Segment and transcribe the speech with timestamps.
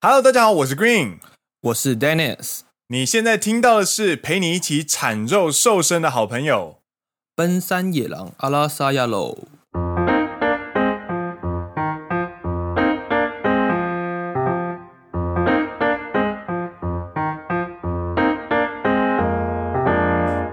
[0.00, 1.18] Hello，大家好，我是 Green，
[1.60, 2.60] 我是 Dennis。
[2.86, 6.76] 你现在听到的是陪你一起产肉瘦身的好朋友——
[7.34, 9.36] 奔山野狼阿拉萨亚喽。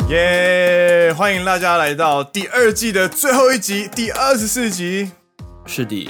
[0.09, 1.13] 耶！
[1.15, 5.11] 欢迎大家来到第二季的最后一集，第二十四集。
[5.67, 6.09] 是的，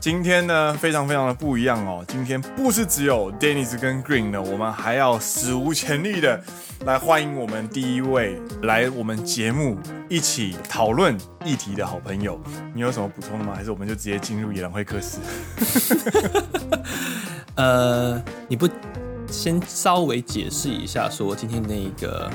[0.00, 2.04] 今天呢非常非常的不一样哦。
[2.06, 6.40] 今天不是只有 Dennis 跟 Green 呢，我们还要史无前例的
[6.84, 9.76] 来欢迎我们第一位来我们节目
[10.08, 12.40] 一起讨论议题的好朋友。
[12.72, 13.54] 你有什么补充的吗？
[13.56, 15.18] 还是我们就直接进入野郎会客室？
[17.56, 18.68] 呃，你不
[19.28, 22.30] 先稍微解释一下说今天那一个？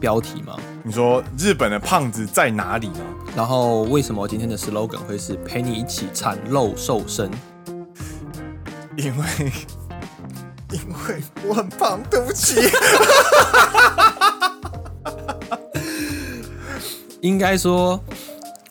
[0.00, 0.56] 标题吗？
[0.82, 3.04] 你说日本的胖子在哪里吗？
[3.36, 7.30] 然后为什么今天的 slogan 会是陪你一起产肉瘦身？
[8.96, 9.24] 因为
[10.72, 12.56] 因为我很胖，对不起。
[17.20, 18.00] 应该说，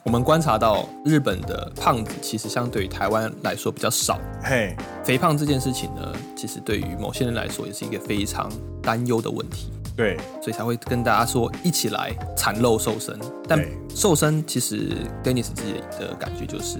[0.03, 4.19] 我们观察到日本的胖子其实相对于台湾来说比较少。
[4.43, 9.71] 嘿，肥胖这件事情呢，其实对于某些人来说也是一个非常担忧的问题。
[9.99, 13.19] 对，所以才会跟大家说一起来产肉瘦身。
[13.45, 13.61] 但
[13.93, 16.77] 瘦身其实 Dennis 自己的感觉就是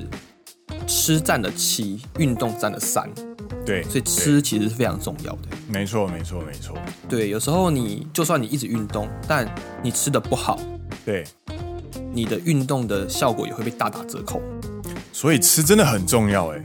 [0.87, 3.09] 吃占了七，运动占了三。
[3.65, 5.49] 对，所以吃其实是非常重要的。
[5.67, 6.77] 没错，没错，没错。
[7.09, 9.45] 对，有时候你就算你一直运动，但
[9.83, 10.57] 你吃的不好，
[11.05, 11.25] 对，
[12.13, 14.41] 你的运动的效果也会被大打折扣。
[15.11, 16.63] 所以吃真的很重要，哎。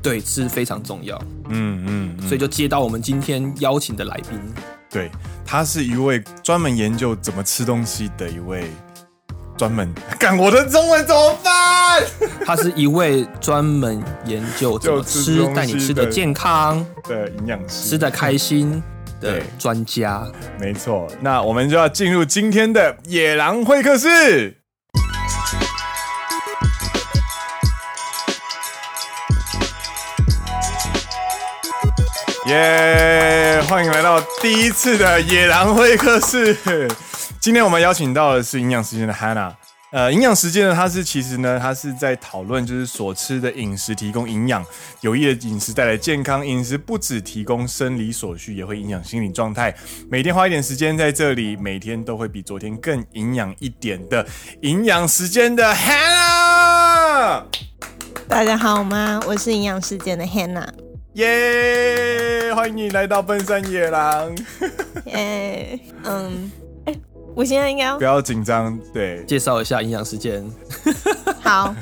[0.00, 1.20] 对，吃非常重要。
[1.48, 2.28] 嗯嗯，嗯。
[2.28, 4.38] 所以就接到我们今天邀请的来宾。
[4.96, 5.10] 对，
[5.44, 8.64] 他是一位专门研究怎么吃东西的一位
[9.54, 12.02] 专门干，我的中文怎么办？
[12.46, 18.82] 他是一位专门研究怎么吃，带你吃的健康的营养师，吃的开心
[19.20, 20.26] 的专家。
[20.58, 24.62] 没错，那我们就要进入今天的野狼会客室。
[32.46, 33.60] 耶！
[33.68, 36.56] 欢迎来到第一次的野狼会客室。
[37.40, 39.52] 今天我们邀请到的是营养时间的 Hannah。
[39.90, 44.64] 呃，营养时间呢，它是其实呢，它是在讨论就是所吃的饮食提供营养，
[45.00, 46.46] 有益的饮食带来健康。
[46.46, 49.74] 饮食不只提供生理所需，也会影响心理状态。
[50.08, 54.24] 每天花一点时间在这里，每天都会比昨天更营养一点的
[54.62, 57.42] 营养时间的 Hannah。
[58.28, 59.20] 大家好吗？
[59.26, 60.85] 我是营养时间的 Hannah。
[61.16, 62.52] 耶！
[62.54, 64.36] 欢迎你来到奔山野狼。
[65.06, 66.52] 耶，嗯，
[66.84, 66.94] 哎，
[67.34, 68.78] 我现在应该要不要紧张？
[68.92, 70.44] 对，介绍一下营养时间。
[71.40, 71.74] 好，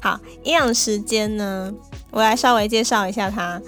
[0.00, 1.74] 好，营养时间呢，
[2.12, 3.60] 我来稍微介绍一下它。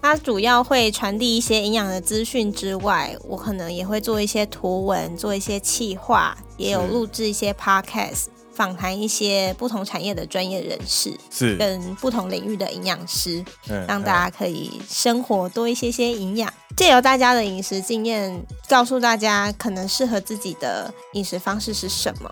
[0.00, 8.28] 它主要会传递一些营养的资讯之外，我可能也会做一些图文，做一些企划，也有录制一些 podcast。
[8.58, 13.44] 访谈一些不同产业的专业人士，是跟不同领域的营养师，
[13.86, 16.52] 让大家可以生活多一些些营养。
[16.76, 22.28] 借由大家的饮食经验，告诉大家可能适合自己的饮食方式是什么。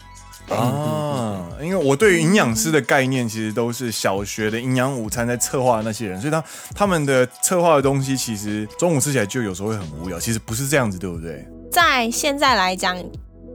[0.53, 6.45] 啊，因为我对于营养师的概念，其实都是小学的营养午餐在策划的那些人，所以他
[6.75, 10.19] 他们的策划的东西，其实中午吃起来就有时候会很无聊。
[10.19, 11.47] 其实不是这样子，对不对？
[11.71, 12.97] 在现在来讲，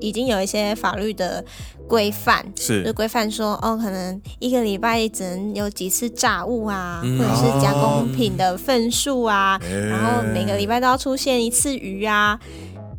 [0.01, 1.43] 已经有一些法律的。
[1.87, 12.39] 规范是，就规范说哦，可能一个礼拜只能有几次炸物啊，嗯、或者是加工品的份数啊，嗯、然后每个礼拜都要出现一次鱼啊，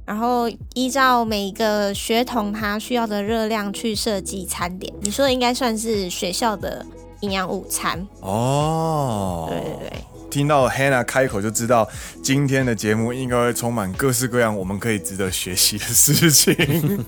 [0.05, 4.93] 然后依照每一个学童他需要的热量去设计餐点。
[5.01, 6.85] 你说的应该算是学校的
[7.21, 10.03] 营养午餐哦，对对对。
[10.33, 11.87] 听到 Hannah 开口就知道，
[12.23, 17.05] 今天的节目应该会充满各式各样我们可以值得学习的事情。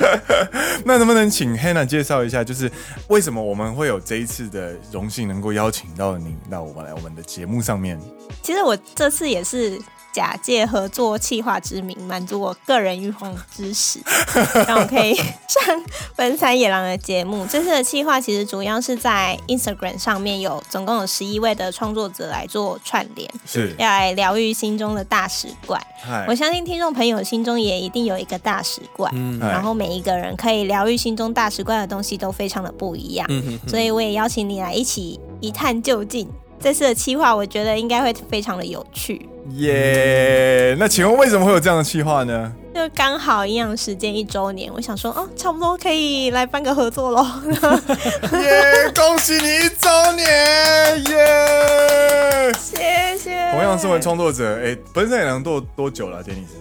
[0.84, 2.70] 那能不能请 Hannah 介绍一下，就是
[3.08, 7.98] 为什么我们会有这一次的荣幸能够邀请到你那我们来我们的节目上面？
[8.42, 9.80] 其实我这次也是。
[10.12, 14.00] 假借合作企划之名，满足我个人欲望之时，
[14.66, 15.84] 让我可以上
[16.16, 17.46] 奔三野狼的节目。
[17.46, 25.80] 这次的企划其实主要是在 Instagram 上面有总共有十一位的创作者来做串联，是要来疗愈心中的大食怪。
[26.26, 36.28] 我相信听众朋友心中也一定有一个大食怪，嗯，然后每一个人可以疗愈心中大食怪的东西都非常的不一样，嗯，所以我也邀请你来一起一探究竟。
[36.60, 39.28] 这次的企划，我觉得应该会非常的有趣。
[39.54, 40.76] 耶！
[40.78, 42.52] 那请问为什么会有这样的企划呢？
[42.74, 47.24] 就刚好营养时间一周年，我想说，哦，差不多可以来办个合作喽。
[48.42, 48.92] 耶！
[48.94, 51.04] 恭喜你一周年！
[51.08, 52.52] 耶！
[52.60, 53.50] 谢谢。
[53.52, 56.22] 同样身为创作者，哎、欸，奔山野狼多多久了、啊？
[56.22, 56.56] 杰尼斯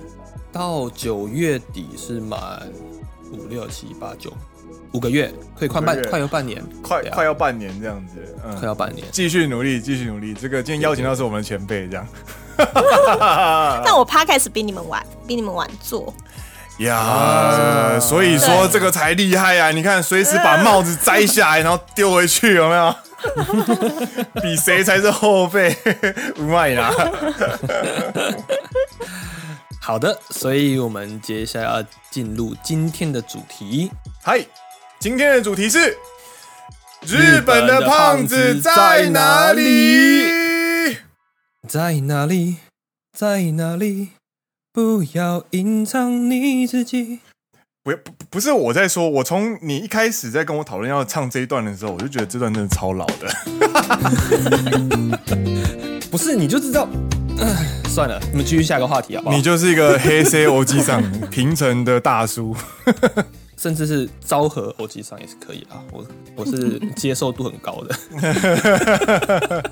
[0.51, 2.71] 到九月底是满
[3.31, 4.31] 五六七八九
[4.94, 8.13] 五个月，可以快半快要半年，快快要半年这样子，
[8.45, 10.34] 嗯，快要半年，继续努力，继续努力。
[10.34, 12.07] 这个今天邀请到是我们的前辈，这样。
[13.86, 16.13] 但我 Podcast 比你们晚，比你们晚做。
[16.80, 19.72] 呀，所以说这个才厉害呀！
[19.72, 22.95] 你看，随时把帽子摘下来，然后丢回去，有没有？
[24.42, 25.75] 比谁才是后辈？
[26.38, 26.94] 不卖啦。
[29.81, 33.92] 好的，所以我们接下来要进入今天的主题。
[34.22, 34.40] 嗨，
[34.99, 35.95] 今天的主题是
[37.05, 40.97] 日本的胖子在哪里？
[41.67, 42.57] 在哪里？
[43.15, 44.09] 在哪里？
[44.73, 47.19] 不要隐藏你自己。
[47.83, 53.27] 不不不是我在说，我从你一开始在跟我讨论要唱这一段的时候，我就觉得这段真的超老的。
[56.09, 56.89] 不是，你就知道。
[57.88, 59.35] 算了，我们继续下一个话题好不好？
[59.35, 62.55] 你就是一个黑 C O G 上平成的大叔，
[63.57, 65.83] 甚至是昭和欧吉桑也是可以啊。
[65.92, 66.06] 我
[66.36, 67.95] 我是 接受度很高的。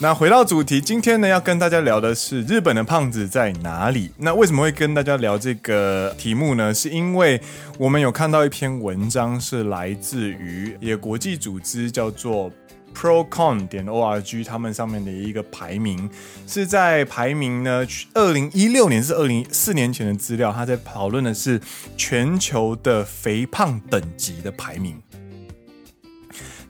[0.00, 4.10] 那回到主题，今天呢要跟大家聊的是日本的胖子在哪里？
[4.18, 6.74] 那为什么会跟大家聊这个题目呢？
[6.74, 7.40] 是因为
[7.78, 12.50] 我们有看到一篇文章，是来自于一个国际组织，叫做
[12.94, 16.08] Procon 点 org，他们上面的一个排名，
[16.46, 21.60] 是在排名呢，二零一六年是二零四年前的资料，他在讨论的是
[21.96, 25.02] 全球的肥胖等级的排名。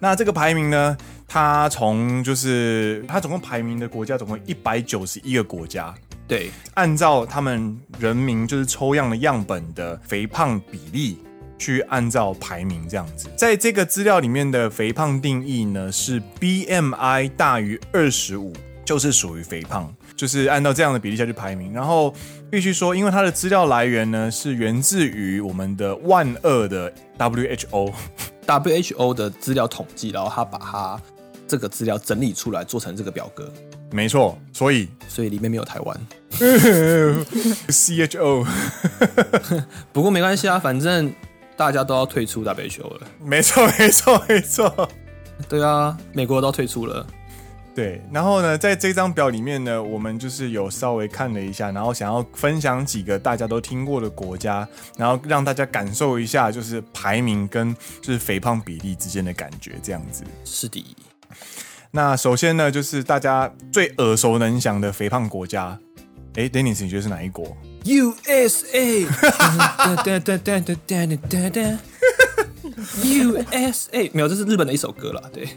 [0.01, 0.97] 那这个排名呢？
[1.27, 5.93] 他从就是他总共排名的国家总共一百九十一个国家，
[6.29, 11.19] 对，按照他们人民就是抽样的样本的肥胖比例
[11.59, 13.29] 去按照排名这样子。
[13.37, 18.53] 在这个资料里面的肥胖定义呢是 BMI 大于二十五
[18.85, 21.73] 就是属于肥胖，就是按照这样的比例下去排名。
[21.73, 22.15] 然后
[22.51, 31.01] 必须说，因为它的资料来源呢是源自于我们的万恶的 WHO，WHO 的资料统计，然后他把它。
[31.47, 33.53] 这个资料整理出来做成这个表格，
[33.93, 36.01] 没错，所以所以里面没有台湾，
[37.69, 38.47] C H O，
[39.93, 41.13] 不过没关系啊，反正
[41.57, 44.89] 大家都要退出 WHO 了，没错没错没错，
[45.49, 47.07] 对啊，美国都退出了，
[47.75, 54.67] 对，然后呢，在这张表里面呢，我们就是有稍微看了一下，然后想要分享几个大家都听过的国家，
[54.97, 60.85] 然后让大家感受一下，就是排名跟就是肥胖比例之间的感觉，这样子，是的。
[61.91, 65.79] 那首先呢，就是大家最耳熟能详的肥胖国家，
[66.37, 69.07] 哎，Dennis，你觉得是哪一国？USA。
[73.03, 75.23] USA 没有，这是日本的一首歌啦。
[75.33, 75.49] 对。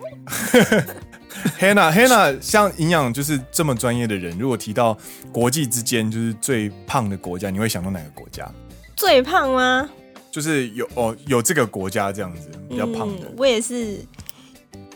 [1.60, 4.96] Hannah，Hannah，像营养就是这么专业的人，如果提到
[5.32, 8.48] 国际之间就是最胖的国家，你会想到哪个国家？
[8.96, 9.90] 最胖吗？
[10.32, 13.24] 就是有哦，有这个国家这样子比较胖的。
[13.24, 13.98] 嗯，我也是。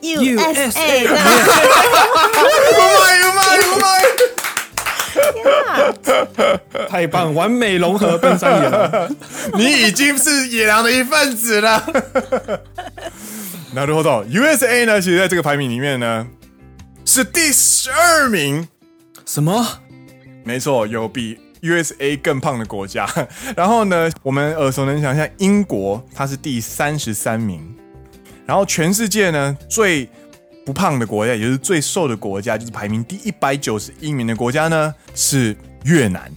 [0.01, 1.07] USA，
[6.89, 9.15] 太棒，完美融合奔山野狼，
[9.57, 11.83] 你已经是野狼的一份子了。
[13.73, 14.99] 那如果 USA 呢？
[14.99, 16.27] 其实在这个排名里面呢，
[17.05, 18.67] 是第十二名。
[19.25, 19.65] 什么？
[20.43, 23.07] 没错，有比 USA 更胖的国家。
[23.55, 27.73] 然后呢，我们耳熟能详，像英国，它是第三十三名。
[28.45, 30.09] 然后全世界呢，最
[30.65, 36.31] 不胖的国家，也就是最瘦的国家，就是排名第一百九十一名的国家呢，是越南。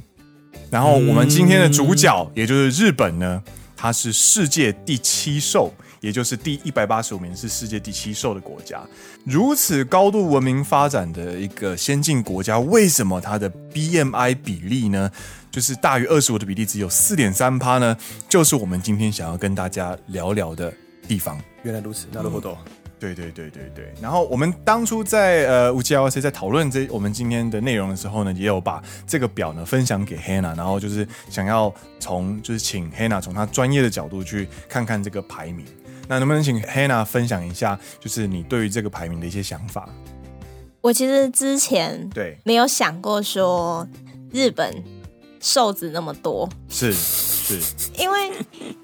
[0.71, 3.43] 然后我们今天的主角，也就是日本呢，
[3.77, 8.83] 它是世界第七瘦，也就是第一百八十五名是世界第七瘦的国家。
[9.25, 15.09] 如此高度文明发展的一个先进国家，为什么它的 BMI 比例呢，
[15.51, 17.97] 就是大于二十五的比例只有四点三趴呢？
[18.29, 20.73] 就是我们今天想要跟大家聊聊的
[21.07, 21.41] 地方。
[21.63, 22.57] 原来如此，那如何懂？
[22.99, 23.93] 对对对对对。
[24.01, 35.65] 然后我们当初在呃乌鸡 LC 在讨论这我们今天的内容的时候呢，也有把这个表呢分享给 Hannah，然后就是想要从就是请 Hannah 从他专业的角度去看看这个排名。
[36.07, 39.89] 那能不能请 Hannah 分享一下，就是你对于这个排名的一些想法？
[40.81, 43.89] 我其实之前对没有想过说
[44.31, 44.85] 日本
[45.41, 47.59] 瘦子那么多，是是，
[47.99, 48.31] 因为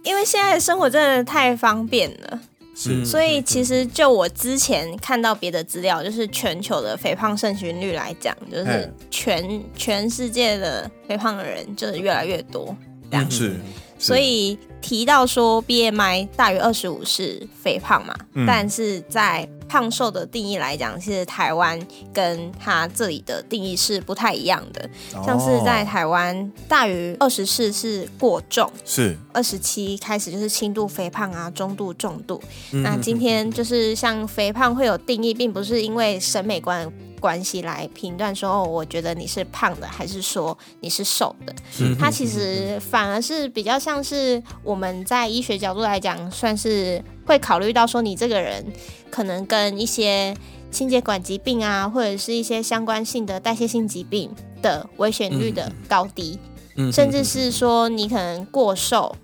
[0.02, 2.40] 因为现在的生活真的太方便了。
[2.82, 12.74] 是，所以其实就我之前看到别的资料，就是全球的肥胖盛行率来讲，就是全全世界的肥胖的人就是越来越多
[13.10, 13.36] 这样子。
[13.36, 13.56] 是，
[13.98, 21.78] 所以提到说 BMI 大于二十五是肥胖嘛，嗯、但是在胖瘦的定义来讲，其实台湾
[22.12, 24.90] 跟它这里的定义是不太一样的。
[25.14, 32.42] 哦、像是在台湾，大于二十四是过重，是二十七开始就是轻度肥胖啊，中度、重度。
[32.72, 36.92] 嗯、那今天就是像肥胖会有定义，并不是因为审美观。
[37.20, 41.54] 关系来评断说哦，我觉得你是胖的，还是说你是瘦的？
[41.78, 46.98] 嗯，它其实反而是比较像是我们在医学角度来讲，算是
[47.30, 48.66] 会考虑到说你这个人
[49.08, 50.36] 可能跟一些
[50.72, 54.28] 心血管疾病啊，或者是一些相关性的代谢性疾病
[54.60, 56.36] 的危险率的高低，
[56.74, 59.14] 嗯，甚至是说你可能过瘦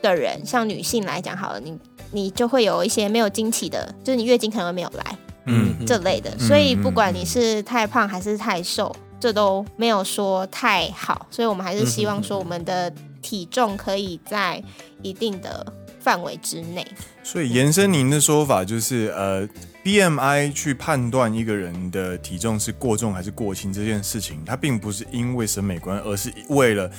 [0.00, 1.78] 的人，像女性来讲好了，你
[2.12, 5.18] 你就会有一些没有经期的，就是你月经可能会没有来。
[5.44, 12.90] 嗯，这类的，所以不管你是太胖还是太瘦，这都没有说太好，所以我们还是希望说我们的
[13.20, 14.62] 体重可以在
[15.02, 15.66] 一定的
[16.00, 16.86] 范围之内。
[17.22, 19.48] 所以延伸您的说法，就是呃
[19.84, 26.90] ，BMI 去判断一个人的体重是过重还是过轻这件事情，它并不是因为审美观，而是为了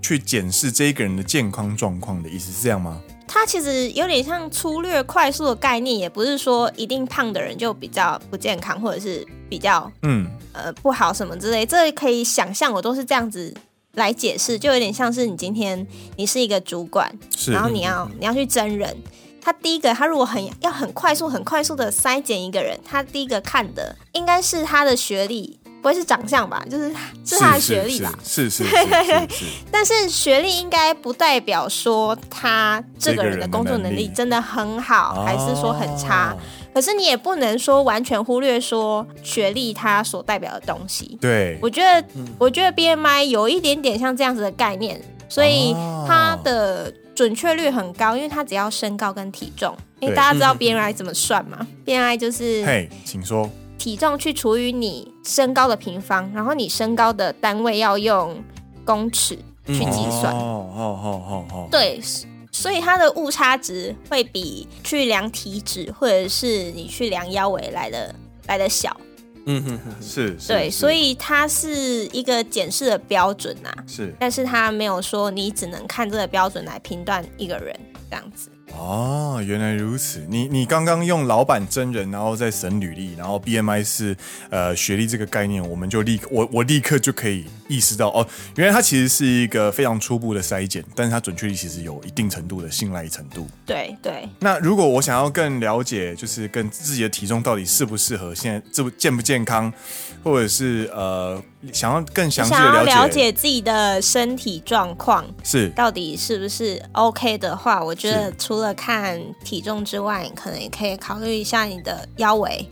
[0.00, 3.00] 去检视这一个人的健康状况的意思，是这样吗？
[3.28, 11.66] 它其实有点像粗略快速的概念，也不是说一定胖的人就比较不健康，或者是比较嗯呃不好什么之类。
[11.66, 13.52] 这可以想象，我都是这样子
[13.96, 15.86] 来解释，就有点像是你今天
[16.16, 18.96] 你是一个主管，是然后你要你要去征人，
[19.42, 25.58] 他第一个他如果很要很快速很快速的筛减一个人，他第一个看的应该是他的学历。
[25.82, 26.64] 不会是长相吧？
[26.68, 26.92] 就是
[27.24, 28.12] 是他的学历吧？
[28.24, 29.44] 是是是，是，是，是，是。
[29.70, 36.32] 但是学历应该不代表说他这个人的工作能力真的很好，还是说很差。
[36.32, 36.38] 哦。
[36.76, 41.16] 可是你也不能说完全忽略说学历它所代表的东西。
[41.18, 42.06] 对，我觉得，
[42.38, 45.72] 我觉得 BMI 有一点点像这样子的概念，所以
[46.06, 49.74] 它的准确率很高，因为它只要身高跟体重。
[50.00, 53.48] 因为大家知道 BMI 怎么算吗？BMI 就是，嘿，请说。
[53.78, 58.36] 体重去除以你身高的平方，然后你身高的单位要用
[58.84, 60.34] 公尺去计算。
[60.34, 61.68] 哦哦哦哦哦。
[61.70, 61.98] 对，
[62.62, 68.14] 所以它的误差值会比去量体脂或者是你去量腰围来的
[68.46, 68.98] 来的小。
[69.44, 70.36] 嗯哼哼，是。
[70.48, 73.70] 对，所以它是一个检视的标准呐。
[73.86, 74.12] 是。
[74.18, 77.78] 但是它没有说你只能看这个标准来评断一个人
[78.10, 78.48] 这样子。
[78.72, 80.24] 哦，原来如此。
[80.28, 84.16] 你你刚刚用老板真人，然后再审履历，然后 BMI 是
[84.50, 93.48] 呃学历这个概念，我们就立刻我我立刻就可以意识到哦，原来它其实是一个非常初步的筛检，但是它准确率其实有一定程度的信赖程度。
[93.64, 94.28] 对对。
[94.40, 99.72] 那如果我想要更了解，就是跟自己的体重到底适不适合，现在这健不健康，
[100.22, 101.42] 或者是呃。
[101.72, 112.68] 想要更详细的了解，想要了解自己的身体状况是到底是不是 OK 的话，我觉得除了看体重之外，你可能也可以考虑一下你的腰围，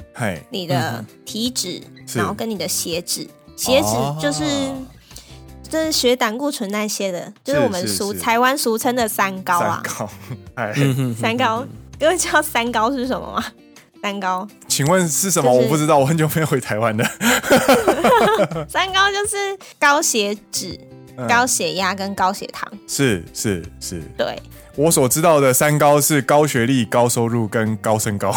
[0.50, 3.88] 你的体脂，嗯，然后跟你的血脂，血脂
[4.20, 4.86] 就是，哦，
[5.70, 10.10] 就是血胆固醇那些的，就是我们俗台湾俗称的三高啊，三高，
[11.20, 11.66] 三高，
[11.98, 13.44] 各位知道三高是什么吗？
[14.02, 15.50] 三高，请问是什么？
[15.50, 17.04] 就是、我不知道，我很久没有回台湾了。
[18.68, 20.78] 三高就是高血脂、
[21.16, 22.70] 嗯、高血压跟高血糖。
[22.86, 24.38] 是是是，对。
[24.76, 28.34] 我所知道的三高是高学历、高收入跟高身高。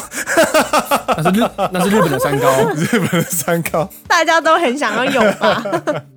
[1.18, 5.64] 那是日那是日本的三高， 日本的三高，大家都很想要有吧？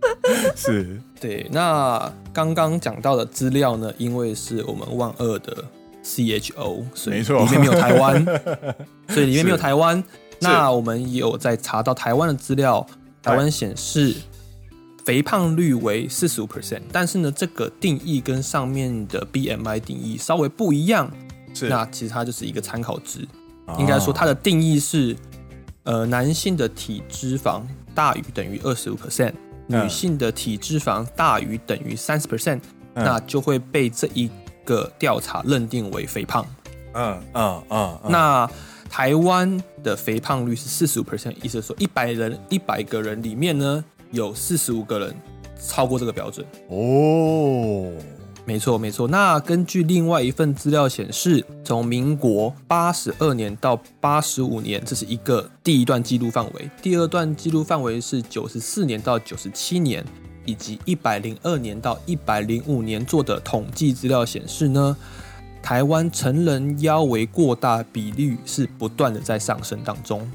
[0.55, 1.47] 是，对。
[1.51, 3.93] 那刚刚讲到的资料呢？
[3.99, 5.57] 因为是我们万恶的。
[6.03, 8.25] CHO，所以里面没有台湾，
[9.11, 10.03] 所以里面没有台湾。
[10.41, 12.85] 那我们有在查到台湾的资料，
[13.23, 14.17] 台湾显示
[15.05, 21.11] 肥胖率为四十五 percent，但是呢，这个定义跟上面的 BMI 定义稍微不一样。
[21.55, 23.27] 是，那其实它就是一个参考值，
[23.79, 25.17] 应该说它的定义是，
[25.83, 27.63] 呃，男性的体脂肪
[27.95, 29.33] 大于等于二十五 percent，
[29.67, 32.61] 女性的体脂肪大于等于三十 percent，
[32.95, 34.31] 那就会被这一。
[34.63, 36.47] 个调查认定为肥胖，
[36.95, 38.49] 嗯嗯嗯，那
[38.89, 45.15] 台湾的肥胖率是四十五 percent，意思是说一百人一百个人里面呢，有四十五个人
[45.67, 46.47] 超过这个标准。
[46.69, 47.91] 哦，
[48.45, 49.09] 没错没错。
[49.09, 60.05] 那根据另外一份资料显示，从民国八十二年到八十五年，这是一个第一段记录范围；第二段记录范围是九十四年到九十七年。
[60.47, 64.97] 以及一百零二年到一百零五年做的统计资料显示呢，
[65.63, 70.29] 台湾成人腰围过大比率是不断的在上升当中。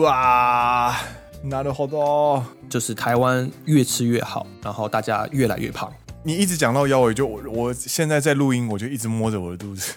[0.00, 0.96] 哇，
[1.42, 5.90] 那都好多，就是台湾越吃越好，然后大家越来越胖。
[6.22, 9.94] 你一直讲到腰围，就我我现在在录音，我就一直摸着我的肚子。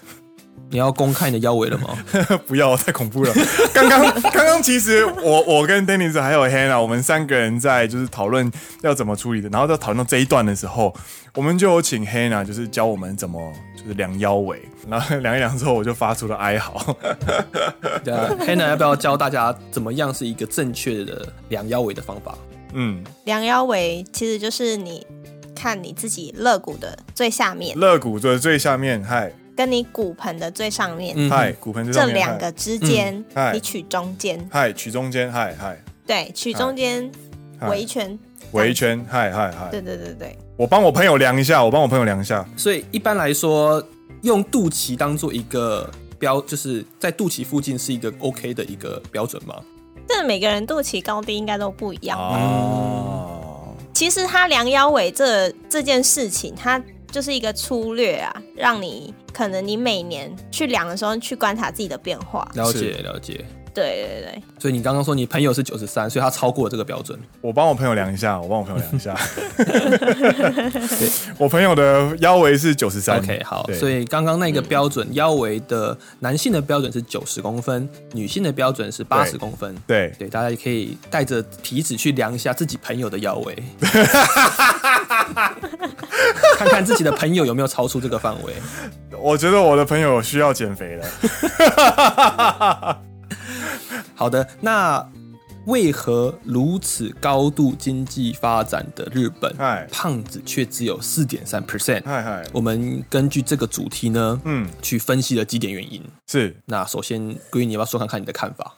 [0.70, 1.98] 你要公开你的腰围了吗？
[2.46, 3.34] 不要，太恐怖了。
[3.74, 10.94] 刚刚刚刚其实我我跟 Dennis 还有 Hannah，我们三个人在就是讨论要怎么处理的，然后在讨论到这一段的时候，
[11.34, 16.96] 我们就有请 Hannah 就是教我们怎么就是量腰围，然后 量一量之后，我就发出了哀嚎。
[18.04, 22.36] 对啊，Hannah 要不要教大家怎么样是一个正确的量腰围的方法？
[22.74, 25.06] 嗯，量腰围其实就是你
[25.54, 29.32] 看你自己肋骨的最下面，肋骨的最下面，嗨。
[29.54, 33.22] 跟你骨盆的最上面，嗨，骨盆这两个之间，
[33.52, 37.12] 你取中间，嗨，取中间，嗨嗨，对，取中间
[37.68, 38.18] 围一圈，
[38.52, 42.42] 围一圈，嗨嗨嗨，对对对对，我帮我朋友量一下，我帮我朋友量一下。
[42.56, 43.80] 所以一般来说，
[44.22, 45.88] 用肚脐当做一个
[46.18, 49.54] 标，就是在肚脐附近是一个 OK 的一个标准吗？
[50.08, 53.76] 这每个人肚脐高低应该都不一样哦。
[53.92, 56.82] 其实他量腰围这这件事情，他。
[57.12, 62.50] 就是一个粗略啊，让你可能你每年去量的时候去观察自己的变化。
[62.54, 64.42] 了解了解，对对对。
[64.58, 67.18] 所以你刚刚说你朋友是九十三，所以他超过了这个标准。
[67.40, 69.16] 我帮我朋友量一下，我帮我朋友量一下。
[70.98, 73.18] 对，我朋友的腰围是九十三。
[73.18, 73.66] OK，好。
[73.72, 79.74] 所以刚刚那个标准腰围的男性的标准是九十公分，女性的标准是八十公分。
[79.86, 83.56] 对对，大家也可以带着体脂去量一下自己朋友的腰围。
[86.56, 88.54] 看看自己的朋友有没有超出这个范围。
[89.18, 91.06] 我觉得我的朋友需要减肥了。
[94.22, 95.04] 好的，那
[95.64, 99.52] 为何如此高度经济发展的日本，
[99.90, 102.04] 胖子却只有四点三 percent？
[102.52, 106.00] 我们根据这个主题呢，嗯，去分析了几点原因。
[106.28, 108.76] 是，那首先，Green，你要不要说看看你的看法？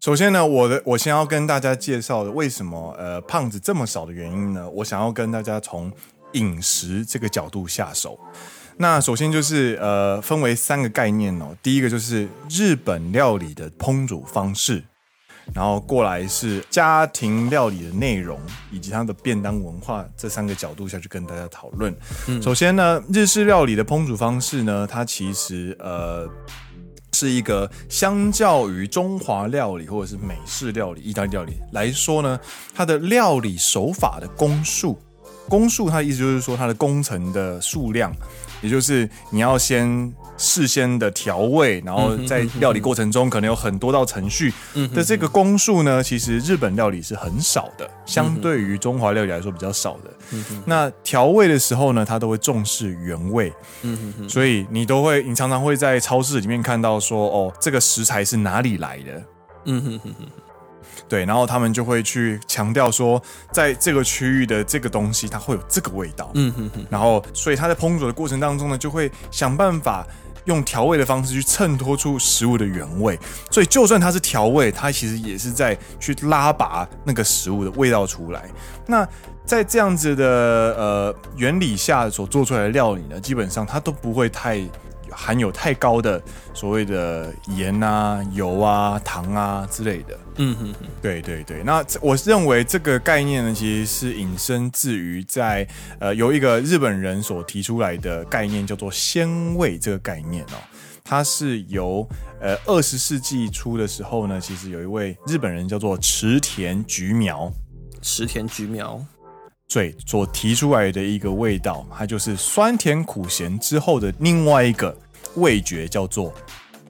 [0.00, 4.70] 首先呢，我的我先要跟大家介绍的为什么呃胖子这么少的原因呢？
[4.70, 5.90] 我想要跟大家从
[6.32, 8.18] 饮食这个角度下手。
[8.76, 11.54] 那首先就是呃分为三个概念哦。
[11.62, 14.82] 第一个就是日本料理的烹煮方式，
[15.54, 21.94] 然后过来是家庭料理的内容以及它的便当文化这三个角度下去跟大家讨论。
[22.28, 26.28] 嗯，首先呢，日式料理的烹煮方式呢，它其实呃。
[27.14, 32.40] 是一个相较于中华料理或者是美式料理、意大利料理来说呢，
[32.74, 34.98] 它的料理手法的工数，
[35.52, 38.10] 工数它的意思就是说它的工程的数量，
[38.62, 40.10] 也就是你要先。
[40.38, 44.52] 事先的调味，然后在料理过程中可能有很多道程序
[44.92, 50.10] 的这个工数呢，其实日本料理是很少的，相对于中华料理来说比较少的。
[50.64, 53.52] 那调味的时候呢，它都会重视原味，
[54.28, 59.22] 所以你都会，你常常会在超市里面看到说，哦，这个食材是哪里来的？
[61.08, 66.30] 对，然后他们就会去强调说，在这个区域的这个东西，它会有这个味道。
[66.34, 66.86] 嗯哼哼。
[66.90, 70.06] 然后，所以他在烹煮的过程当中呢，就会想办法
[70.46, 73.18] 用调味的方式去衬托出食物的原味。
[73.50, 78.48] 所以，就算它是调味，它其实也是在去拉拔那个食物的味道出来。
[78.86, 79.06] 那
[79.44, 84.60] 在这样子的呃原理下所做出来的料理呢，基本上它都不会太。
[85.14, 86.18] 含有太高的
[86.54, 90.18] 所谓的盐啊、油啊、糖啊之类的。
[90.36, 91.62] 嗯哼哼，对对对。
[91.62, 95.66] 那我认为这个概念呢，其实是引申自于在
[95.98, 100.56] 呃由一个日本人所提出来的概念，叫做鲜味这个概念哦。
[101.04, 102.08] 它是由
[102.40, 107.52] 呃二十世纪初的时候呢，其实有一位日本人叫做池田菊苗。
[108.00, 109.04] 池田菊苗。
[109.68, 114.94] 对，所提出来的一个味道，它就是酸甜苦咸之后的另外一个
[115.36, 116.32] 味觉，叫做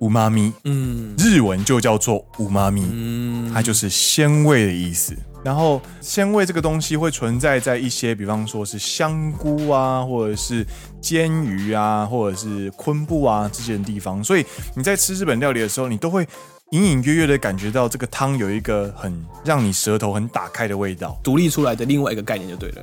[0.01, 0.51] うまみ。
[0.63, 5.15] 嗯，日文就叫做うまみ，嗯，它就是鲜味的意思。
[5.43, 10.65] 然后鲜味这个东西会存在在一些，比方说是香菇啊，或者是
[11.01, 14.23] 煎鱼啊，或者是昆布啊这些地方。
[14.23, 16.27] 所以你在吃日本料理的时候，你都会。
[16.71, 22.81] 隐隐约约的感觉到这个汤有一个很让你舌头很打开的味道，独立出来的另外一个概念就对了。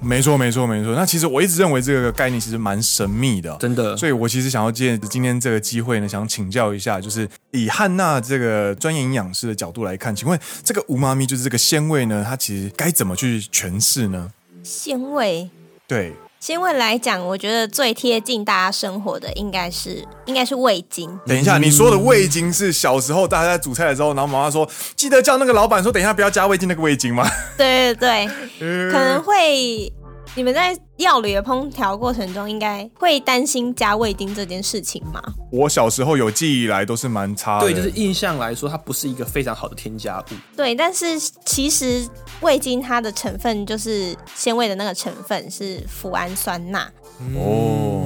[0.00, 0.94] 没错，没错，没错。
[0.94, 3.96] 那其实我一直认为这个概念其实蛮神秘的，真的。
[3.96, 14.30] 所以我其实想要借今天这个机会呢，想请教一下，就是以汉娜这个专业营养师的角度来看，请问这个うまみ就是这个鲜味呢，它其实该怎么去诠释呢？
[14.62, 15.48] 鲜味，
[15.86, 16.12] 对。
[16.41, 21.07] 鲜味来讲，我觉得最贴近大家生活的应该是应该是味精。
[21.27, 27.29] 等一下，你说的味精是小时候大家在煮菜的时候，然后妈妈说记得叫那个老板说，等一下不要加味精那个味精吗？
[27.55, 28.27] 对对
[28.57, 29.93] 对， 可能会。
[30.33, 35.21] 你们在料理的烹调过程中，应该会担心加味精这件事情吗？
[35.51, 37.65] 我小时候有记忆以来都是蛮差的。
[37.65, 40.35] 对，就是印象来说，它不是一个非常好的添加物。
[40.55, 42.07] 对，但是其实
[42.39, 46.89] 味精它的成分就是鲜味的那个成分是脯氨酸钠。
[47.35, 48.05] 哦。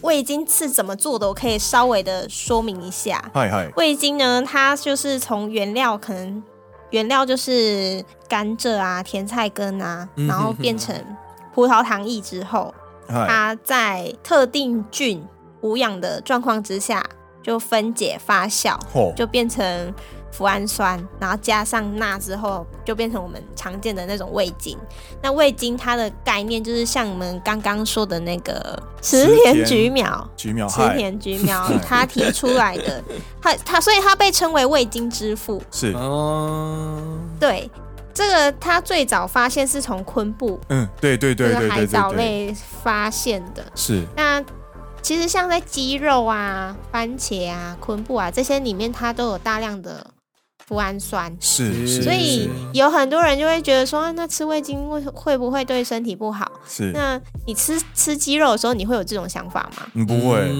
[0.00, 3.22] 味精是怎么做的，我可以稍微的说明一下。
[3.34, 6.42] 嗨嗨，味精呢，它就是从原料可能
[6.90, 10.94] 原料就是甘蔗啊、甜菜根啊，然后变成
[11.56, 12.72] 葡萄糖液之后，
[13.08, 15.24] 它在特定菌
[15.62, 17.02] 无氧的状况之下
[17.42, 18.76] 就分解发酵，
[19.14, 19.94] 就变成。
[20.36, 24.76] 脯氨酸，然后加上钠之后，就变成我们常见的那种味精。
[25.22, 33.02] 那味精它的概念就是像我们刚刚说的那个池田菊苗，菊苗，池田菊苗，他提出来的，
[33.40, 35.62] 他他，所以他被称为味精之父。
[35.70, 35.94] 是。
[35.94, 37.00] 哦，
[37.40, 37.70] 对，
[38.16, 42.52] 这个它最早发现是从昆布，嗯，对对对对对，海藻类
[42.82, 43.62] 发现的。
[43.74, 44.42] 是那。
[45.02, 50.04] 其实像在鸡肉啊、番茄啊、昆布啊这些里面，它都有大量的
[50.68, 51.34] 脯氨酸。
[51.40, 56.50] 是，是，所以有很多人就会觉得说，那吃味精会会不会对身体不好？
[56.68, 56.90] 是。
[56.92, 59.86] 那你吃吃鸡肉的时候，你会有这种想法吗？
[59.92, 60.50] 你不会。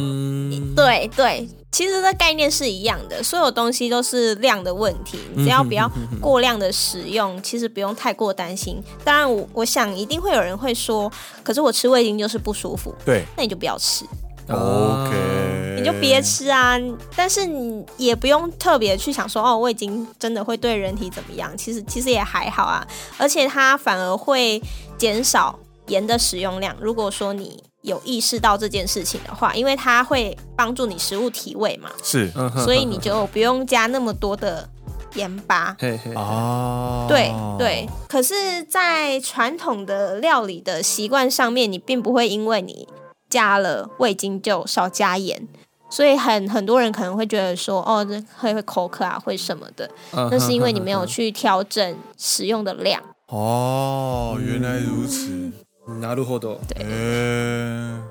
[0.74, 5.90] 对对，其实这概念是一样的，所有东西都是量的问题，你只要不要
[6.20, 8.82] 过量的使用，其实不用太过担心。
[9.04, 11.10] 当然，我我想一定会有人会说，
[11.42, 12.94] 可是我吃味精就是不舒服。
[13.04, 14.04] 对，那你就不要吃。
[14.48, 16.76] OK，你就别吃啊！
[17.16, 21.56] 但是你也不用特别去想说哦，我已经真的会对人体怎么样？
[21.56, 22.86] 其实其实也还好啊，
[23.18, 24.62] 而且它反而会
[24.96, 26.76] 减少盐的使用量。
[26.80, 32.30] 如果说你有意识到这件事情的话，因为它会帮助你食物提味嘛，是，
[32.64, 34.68] 所以你就不用加那么多的
[35.14, 35.76] 盐巴。
[36.14, 37.88] 哦，对对。
[38.08, 42.88] 可是，在传统的料理的习惯上面，你并不会因为你。
[43.29, 45.47] 加了味精就少加盐，
[45.89, 49.89] 所以很很多人可能会觉得说，哦，这会会口渴啊，会什么的。
[50.11, 53.01] 那、uh, 是因为你没有去调整使用的量。
[53.27, 55.51] 哦，原来如此。
[55.87, 56.59] なるほど。
[56.67, 56.83] 对。
[56.83, 58.03] 呃，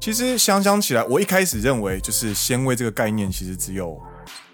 [0.00, 4.00] 其实想想起来，我一开始认为就是鲜味这个概念，其实只有。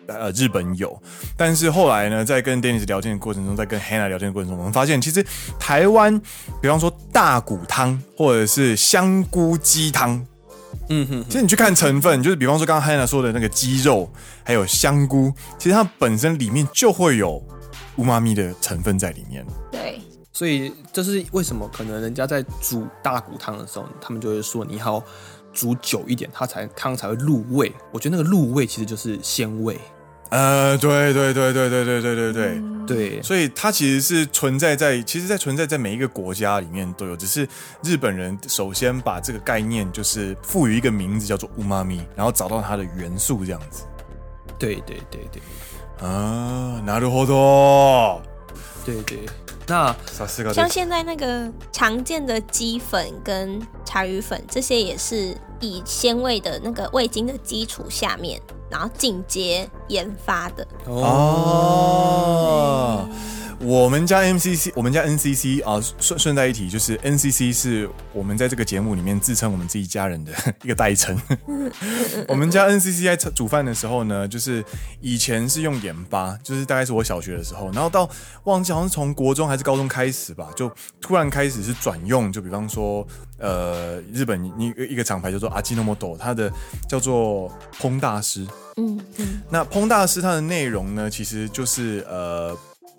[0.08, 0.98] 呃，日本有，
[1.36, 5.26] 但是后来呢，在跟 Dennis 聊天的过程中，在跟 Hannah 聊天的过程中，我们发现其实
[5.60, 6.18] 台湾，
[6.62, 10.26] 比方说大骨汤或者是香菇鸡汤，
[10.88, 14.10] 嗯哼，其实你去看成分，就是比方说刚刚 Hannah 说的那个鸡肉，
[14.46, 17.44] 还有香菇，其实它本身里面就会有
[17.98, 19.46] 乌妈咪的成分在里面。
[19.72, 20.00] 对，
[20.32, 25.04] 所以这是为什么可能人家在煮大骨汤的时候，他们就会说你好
[25.52, 27.70] 煮久一点，它才汤才会入味。
[27.92, 29.78] 我觉得那个入味其实就是鲜味。
[30.31, 37.47] 呃，对对对对对对对对对、嗯、对，所以它其实是存在在，其实，在存在在每一个国家里面都有，只是
[37.83, 43.85] 日本人首先把这个概念就是赋予一个名字叫做乌妈咪，然后找到它的元素这样子。
[44.59, 45.43] 对对对对，
[46.09, 48.23] 啊，なるほど。
[48.87, 49.29] 对对，
[49.67, 49.95] 那
[50.53, 58.41] 像现在那个常见的鸡粉跟茶鱼粉，这些也是以鲜味的那个味精的基础下面。
[58.70, 62.18] 然后进阶研发的哦。
[63.60, 70.32] 我们家 MCC，我们家 NCC 啊，顺顺带一提，就是 NCC 是我们在这个节目里面自称我们自己家人的
[70.64, 71.20] 一个代称。
[72.28, 74.64] 我们家 NCC 在煮饭的时候呢，就是
[75.02, 78.08] 以前是用盐巴，就是大概是我小学的时候，然后到
[78.44, 83.06] 忘记好像是从国中还是高中开始吧，就突然开始是转用，就比方说
[83.40, 86.52] 呃，日本一一个厂牌叫做阿基诺摩多，它的
[86.88, 88.46] 叫做烹大师。
[88.76, 92.56] 嗯嗯，那烹大师它的内容呢，其实就是呃。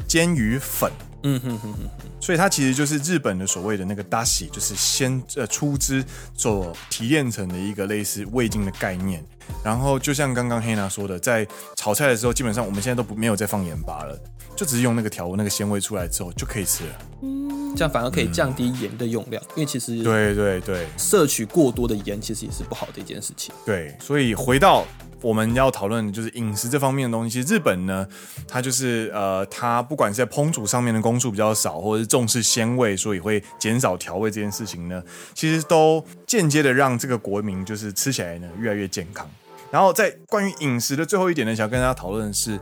[0.06, 0.90] 煎鱼粉，
[1.22, 1.78] 嗯哼哼哼，
[2.20, 9.24] 所以它其实就是日本的所谓的那个 dashi，就是先呃出汁所提炼成的一个类似味精的概念。
[9.64, 14.18] 然后就像刚刚黑娜说的，在炒菜的时候，基本上我们现在都不没有再放盐巴了，
[14.54, 16.90] 就只是用那个调那个鲜味出来之后就可以吃了。
[17.22, 23.54] 嗯，这样反而可以降低盐的用量，嗯、因为其实对对对，摄取过多的盐其实也是不好的一件事情。
[23.64, 24.87] 对，所以回到。
[25.20, 27.40] 我们要讨论的就是饮食这方面的东西。
[27.40, 28.07] 日本呢，
[28.46, 35.02] 它就是呃，它不管是在烹煮上面的工数比较少，或者是重视鲜味，所以会减少调味这件事情呢，
[35.35, 39.28] 其实都间接的让这个国民就是吃起来呢越来越健康。
[39.70, 42.59] 然后在关于饮食的最后一点呢，想要跟大家讨论的是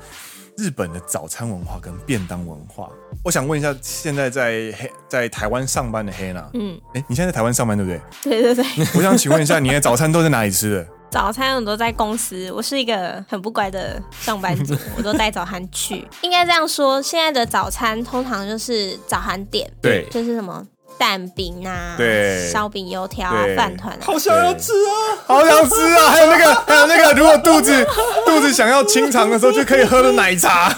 [0.57, 2.89] 日本的早餐文化跟便当文化。
[3.23, 8.01] 我想问一下，现在在黑在台湾上班的黑娜，嗯，哎，你现在在台湾上班对不对？
[8.23, 8.87] 对对对。
[8.95, 10.89] 我想请问一下，你的早餐都在哪里吃的？
[11.17, 16.07] 早餐我都在公司，我是一个很不乖的上班族， 我都带早餐去。
[16.21, 20.63] 应该这样说，现在的早餐通常就是早餐店，对，就是什么
[20.99, 26.09] 蛋饼啊，对，烧饼、油条啊、饭团啊，好想要吃啊，好想吃啊！
[26.13, 27.87] 还有那个，还有那个，如果肚子
[28.27, 30.71] 肚子想要清肠的时候，就可以喝的奶茶，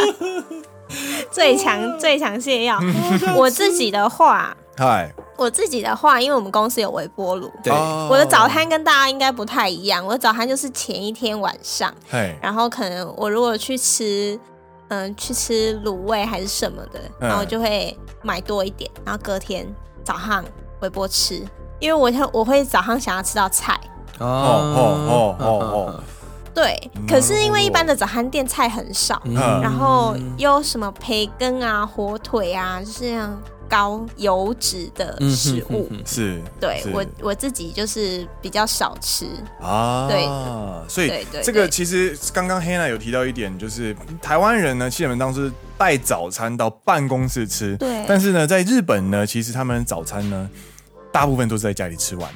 [1.32, 2.78] 最强最强泻药。
[3.34, 5.10] 我自己的话，嗨。
[5.36, 10.04] 我自己的话，因为我们公司有微波炉，对，我的早餐跟大家应该不太一样。
[10.04, 12.36] 我的早餐就是前一天晚上，嘿。
[12.40, 14.38] 然后可能我如果去吃，
[14.88, 19.66] 嗯，去吃卤味还是什么的，然后就会买多一点，然后隔天
[20.04, 20.44] 早上
[20.80, 21.44] 微波吃，
[21.80, 23.78] 因为我我会早上想要吃到菜。
[24.20, 26.00] 哦哦哦哦哦，
[26.54, 29.34] 对，可是因为一般的早餐店菜很少，嗯。
[29.60, 33.36] 然后又什么培根啊、火腿啊，就是这样
[33.74, 35.90] 高油脂的食物。
[36.06, 39.26] 是，对我我自己就是比较少吃。
[39.60, 40.06] 啊。
[40.08, 40.24] 对，
[40.88, 48.04] 所以这个其实刚刚 Hannah 有提到一点，就是台湾人呢基本上是带早餐到办公室吃，对。
[48.06, 50.48] 但是呢，在日本呢，其实他们早餐呢，
[51.12, 52.30] 大部分都是在家里吃完。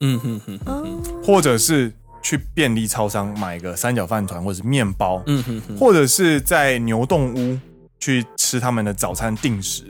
[0.00, 7.56] 嗯哼哼，哼，或者是去便利超商买个三角饭团或者是面包，嗯哼哼，或者是在牛洞屋
[8.00, 9.84] 去吃他们的早餐定时，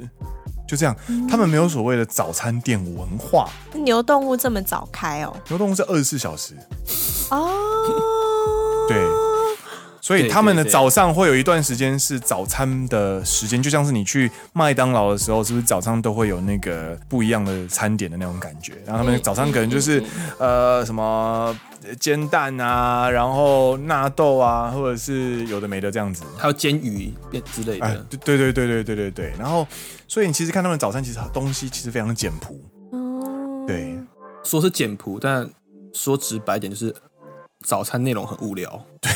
[0.70, 3.48] 就这样，嗯、他们没有所谓的早餐店文化。
[3.74, 5.36] 牛动物这么早开哦？
[5.48, 6.54] 牛动物是二十四小时
[7.30, 7.50] 哦，
[7.88, 8.29] 对。
[10.10, 18.72] 所以他们的早上会有一段时间是早餐的时间，就像是你去麦当劳的时候，是不是早上都会有那个不一样的餐点的那种感觉？
[18.84, 20.02] 然后他们早餐可能就是
[20.40, 21.56] 呃什么
[22.00, 27.14] 煎蛋啊，然后纳豆啊，或者是有的没的这样子，还有煎鱼
[27.52, 27.86] 之类的。
[27.86, 29.32] 哎，对对对对对对对对。
[29.38, 29.64] 然后，
[30.08, 32.60] 所以你其实看他们早餐，其实东西其实非常简朴。
[32.90, 33.96] 哦，对，
[34.42, 35.48] 说是简朴，但
[35.92, 36.92] 说直白点就是
[37.64, 38.84] 早餐内容很无聊。
[39.00, 39.12] 对。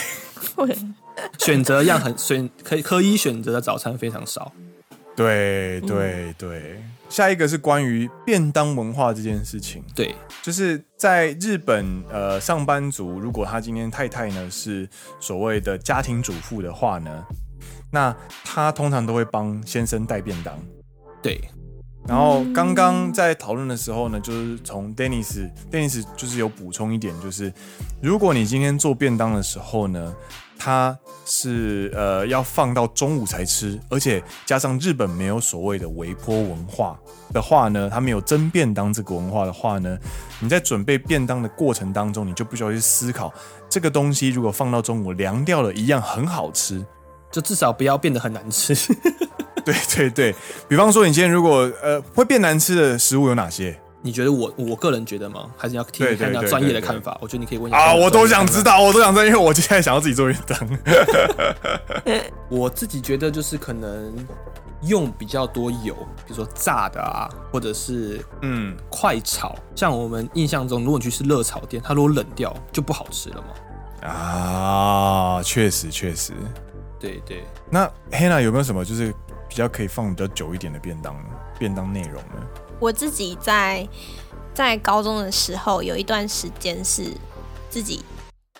[1.39, 4.53] 选择样很选可以可以选择的早餐非常少。
[5.17, 9.83] 对对对，下一个是关于便当文化这件事情。
[9.95, 14.89] 对，就是在日本，呃，上班族如果他今天太太呢是
[15.21, 17.25] 所谓的家庭主妇的话呢，
[17.93, 20.59] 那他通常都会帮先生带便当。
[21.23, 21.41] 对。
[22.07, 27.53] 然后刚刚在讨论的时候呢，就是从 Dennis，Dennis 就是有补充一点，就是
[28.03, 30.15] 如果你今天做便当的时候呢，
[30.59, 36.99] 它是呃要放到中午才吃，而且加上日本没有所谓的微波文化
[37.33, 39.99] 的话呢，它没有蒸便当这个文化的话呢，
[40.41, 43.33] 你在准备便当的过程当中，你就不需要去思考
[43.71, 46.85] 这个东西如果放到中午凉掉了，一样很好吃，
[47.33, 48.75] 就至少不要变得很难吃。
[49.65, 50.35] 对对对，
[50.69, 53.79] 比方说你今天如果呃会变难吃的食物有哪些？
[54.07, 55.47] 你觉得我我个人觉得吗？
[55.57, 57.17] 还是你要听看专业的看法？
[57.23, 60.69] 我觉得你可以问一下啊，我都想知道，我都想知道，因为我现在想要自己做便当。
[62.51, 64.15] 我自己觉得就是可能
[64.83, 65.95] 用比较多油，
[66.27, 69.57] 比如说炸的啊，或者是嗯快炒。
[69.75, 74.07] 像我们印象中，如果你去吃热炒店，它如果冷掉就不好吃了嘛。
[74.07, 76.35] 啊，确实确实，
[77.01, 77.43] 对对。
[77.71, 79.15] 那 Hannah 有没有什么就是？
[79.55, 81.15] 比较可以放比较久一点的便当，
[81.61, 82.45] 便当内容呢？
[82.81, 83.89] 我自己在
[84.53, 87.05] 在高中的时候有一段时间是
[87.71, 88.05] 自己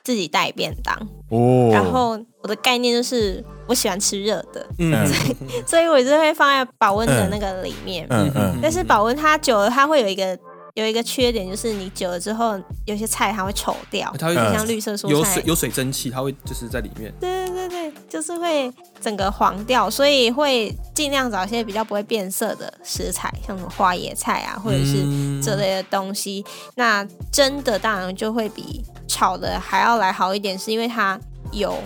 [0.05, 0.97] 自己带便当。
[1.31, 2.11] 哦，然后
[2.43, 10.39] 我的概念就是我喜欢吃热的，嗯，所以所以我就会放在保温的那个里面，嗯嗯，但是保温它久了，它会有一个
[10.75, 18.73] 有一个缺点，就是你久了之后，有些菜它会丑掉，它会像绿色蔬菜有水有水蒸气，它会就是在里面，对对对对，就是会。
[19.01, 25.05] 整个黄掉，所以会尽量找一些比较不会变色的食材，像什么花椰菜啊，或者是
[25.43, 26.43] 这类的东西。
[26.47, 31.21] 嗯、那蒸的当然就会比炒的还要来好一点，是因为它
[31.53, 31.77] 油，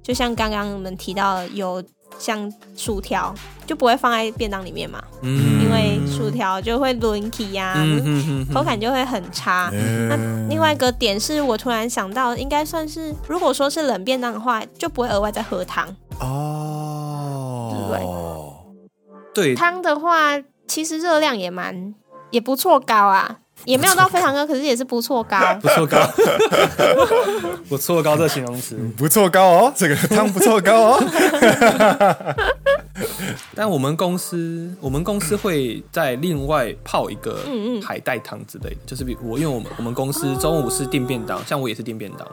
[0.00, 1.82] 就像刚刚我们提到的油，
[2.20, 3.34] 像薯条
[3.66, 7.74] 就不会放在便当里面嘛，嗯、因为薯条就会轮起呀，
[8.52, 9.70] 口感就会很差。
[9.72, 10.16] 嗯、那
[10.50, 15.88] 另外一个点是我突然想到，应该算是如果说是冷便当的话，就不会额外再喝汤。
[16.20, 17.86] 哦，
[19.32, 21.94] 对，汤的话，其实热量也蛮
[22.30, 25.98] 也不错高啊，也没有到非常高，可是也是不错高， 不错高，
[27.68, 31.04] 不错高这形容词，不错高哦，这个汤不错高哦。
[33.54, 37.38] 但我们公司，我们公司会在另外泡一个
[37.82, 42.26] 海带汤之类的，就是比我，因为我们我们公司中午是订便当，像我也是订便当。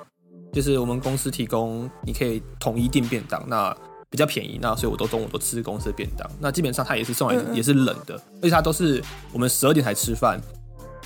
[0.53, 3.75] 就是我们公司提供，你可以统一订便当，那
[4.09, 6.27] 比较便宜，那所以我都中午都吃公司的便当。
[6.39, 10.39] 那基本上它也是送来，也是冷的，而且它都是我们十二点才吃饭，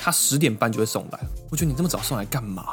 [0.01, 1.19] 它十点半就会送来。
[1.51, 2.65] 我觉得你这么早送来干嘛？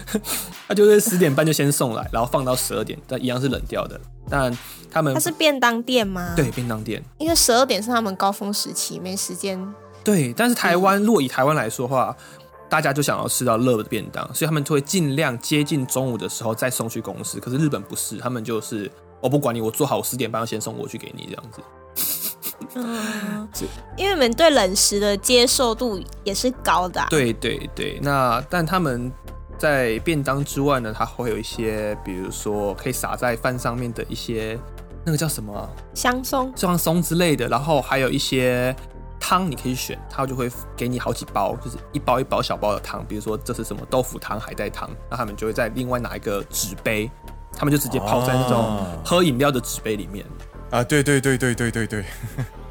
[0.66, 4.00] 他就是十点半就先送来，然后放到十二点，但一样是冷掉的。
[4.28, 4.56] 但
[4.90, 6.32] 他们他是便当店吗？
[6.34, 9.60] 对，便当店，因为十二点是他们高峰时期，没时间。
[10.02, 12.16] 对，但是台湾，如果以台湾来说的话。
[12.68, 17.38] 大家就想要吃到热的便当，所以他们就会尽量接近中午的时候再送去公司。
[17.38, 18.90] 可是日本不是，他们就是
[19.20, 22.25] 我不管你，我做好十点半要先送过去给你这样子。
[22.76, 23.48] 嗯，
[23.96, 27.06] 因为你们对冷食的接受度也是高的、啊。
[27.10, 29.10] 对对对，那但他们
[29.58, 34.58] 在便当之外呢，它会有一些，比如说可以撒在饭上面的一些，
[35.04, 35.68] 那个叫什么？
[35.94, 38.74] 香松、香松之类的，然后还有一些。
[39.18, 43.04] 汤你可以选，他就会给你好几包，就是一包一包小包的汤。
[43.08, 47.10] 比如说这是什么豆腐汤、海带汤，那他们就会再另外拿一个纸杯，
[47.50, 50.24] 他们就直接泡在那种喝饮料的纸杯里面。
[50.70, 52.04] 啊，对对对对对对对，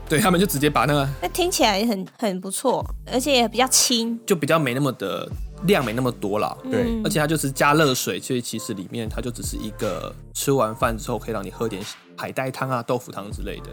[0.08, 5.28] 对他们就直接把那个，那听起来也很很不错，而且也比较轻，就比较没那么的
[5.64, 6.56] 量，没那么多啦。
[6.72, 11.82] 对，嗯、而且它就是加热水，所以其实里面它就只是一个吃完饭之后可以让你喝点
[12.16, 13.70] 海带汤啊、豆腐汤之类的。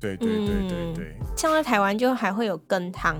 [0.00, 3.14] 对对对对对，像在台湾就还会有羹汤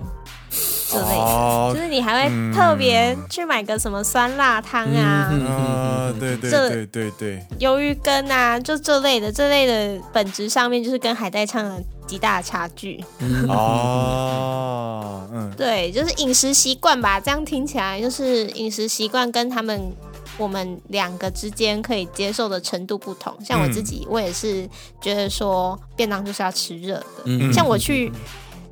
[0.50, 13.02] 之类的，就是你还会特别去买个什么酸辣汤啊，啊，对对对对对，鱿鱼羹啊，就这类的，这类的本质上面就是跟海带汤有极大的差距。
[13.48, 19.92] 哦，嗯，对，就是饮食习惯吧，这样听起来就是饮食习惯跟他们。
[20.38, 24.66] 我们两个之间可以接受的程度不同，像我自己，我也是
[24.98, 27.06] 觉得说便当就是要吃热的。
[27.26, 28.10] 嗯，像我去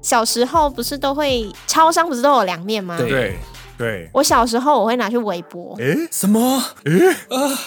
[0.01, 2.97] 小时候不是都会超商不是都有凉面吗？
[2.97, 3.37] 对
[3.79, 4.11] 对。
[4.13, 5.75] 我小时候我会拿去微波。
[5.81, 6.63] 哎，什么？
[6.85, 6.93] 哎，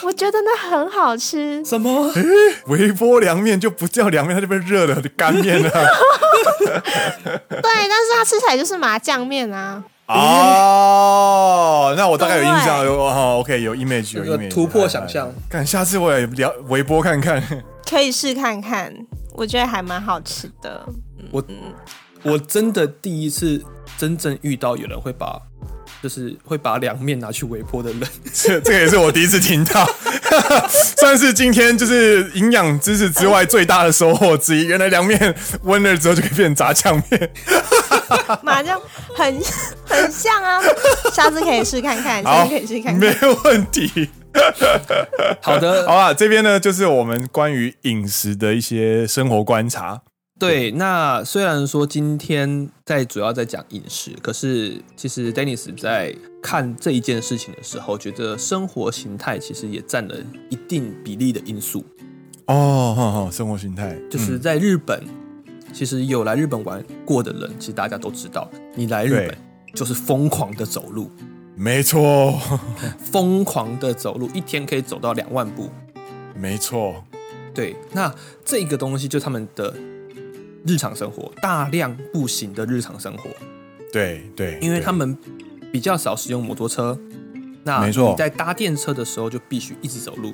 [0.04, 1.64] 我觉得那很好吃。
[1.66, 2.12] 什么？
[2.14, 2.22] 哎，
[2.68, 5.70] 微波凉面就不叫凉面，它就变热的干面了。
[6.60, 9.84] 对，但是它吃起来就是麻酱面啊。
[10.08, 15.32] 哦，那我大概有印象，有哦，OK，有 image，有 image，突破想象。
[15.50, 17.42] 看下次我也聊微波看看，
[17.90, 18.94] 可以试看看，
[19.36, 20.86] 我觉得还蛮好吃的。
[21.32, 21.42] 我
[22.24, 23.64] 我真的第一次
[23.98, 25.40] 真正遇到有人会把，
[26.02, 28.02] 就是会把凉面拿去微波的人，
[28.34, 29.88] 这这个也是我第一次听到，
[30.98, 34.66] 算是今天就是营养知识之外最大的收获之一。
[34.66, 37.30] 原来凉面温了之后就可以变成炸酱面。
[38.44, 38.82] 麻酱
[39.16, 39.42] 很
[39.86, 40.62] 很像啊，
[41.14, 44.10] 下次可以试看看，下次可以试看看，没问题。
[45.42, 50.02] 好的，好啊，这边呢就是我们关于饮食的一些生活观察。
[50.42, 60.16] 对，那虽然说今天在主要在讲饮食，可是其实 Dennis 在看这一件事情的时候，觉得生活形态其实也占了
[60.50, 61.86] 一定比例的因素。
[62.48, 65.04] 哦，好好，生活形态就是在日本。
[65.72, 69.38] 其实有来日本玩过的人，其实大家都知道，你来日本
[69.76, 71.10] 就是疯狂的走路，
[71.56, 72.38] 没错，
[73.00, 75.70] 疯狂的走路，一天可以走到两万步，
[76.36, 77.02] 没错，
[77.54, 79.74] 对，那这个东西就是他们的
[80.66, 83.30] 日常生活，大量步行的日常生活，
[83.92, 85.18] 对对，因为他们
[85.72, 86.98] 比较少使用摩托车，
[87.64, 90.34] 那没错，你在搭电车的时候就必须一直走路，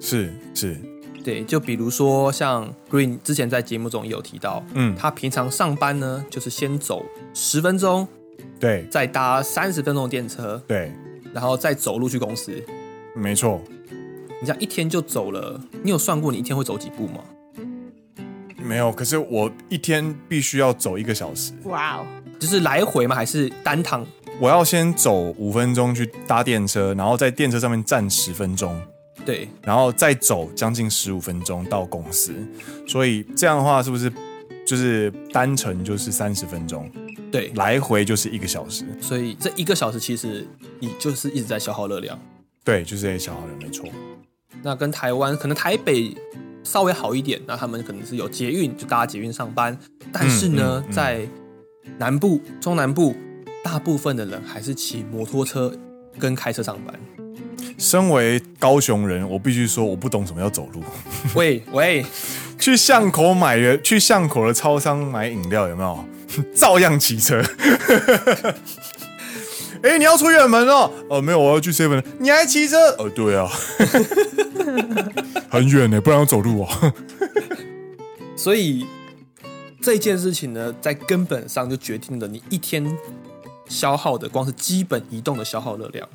[0.00, 0.76] 是是。
[1.24, 8.06] 对，就比如说像 Green 之前在节目中也有提到，嗯，他平常上班呢，就是先走十分钟，
[8.60, 10.92] 对，再搭三十分钟的电车，对，
[11.32, 12.62] 然后再走路去公司。
[13.12, 13.60] 没错，
[14.40, 17.24] 你这样一天就走了，你有算过你一天会走几步吗？
[18.66, 21.52] 没有，可是我一天必须要走一个小时。
[21.64, 22.06] 哇哦，
[22.38, 23.14] 就是来回吗？
[23.14, 24.04] 还是单趟？
[24.38, 28.78] 我要先走五分钟去搭电车，然后在电车上面站十分钟。
[29.24, 32.32] 对，然后再走将近十五分钟到公司，
[32.86, 34.12] 所以这样的话是不是
[34.64, 36.88] 就是单程就是三十分钟？
[37.32, 40.46] 对，来回就是一个小时，所以这一个小时其实
[40.78, 42.16] 你就是一直在消耗热量。
[42.62, 43.88] 对，就是在消耗热量，没错。
[44.62, 46.16] 那跟台湾可能台北
[46.66, 49.78] 稍微好一点，那他们可能是有捷运就搭捷运上班，
[50.12, 51.20] 但是呢，嗯嗯嗯、在
[51.96, 53.14] 南部、中南部，
[53.62, 55.72] 大部分的人还是骑摩托车
[56.18, 56.94] 跟开车上班。
[57.78, 60.82] 身为高雄人，我必须说，我不懂什么叫走路。
[61.34, 62.04] 喂喂，
[62.58, 66.04] 去巷口买的，去巷口的超商买饮料有没有？
[66.54, 67.42] 照样骑车。
[69.86, 70.90] 哎、欸，你要出远门哦？
[71.08, 72.02] 哦，没有，我要去 seven。
[72.18, 72.76] 你还骑车？
[72.98, 73.48] 哦，对啊，
[75.48, 76.92] 很远呢，不然要走路哦。
[78.36, 78.84] 所以
[79.80, 82.84] 这件事情呢，在根本上就决定了你一天
[83.68, 86.08] 消耗的光是基本移动的消耗热量。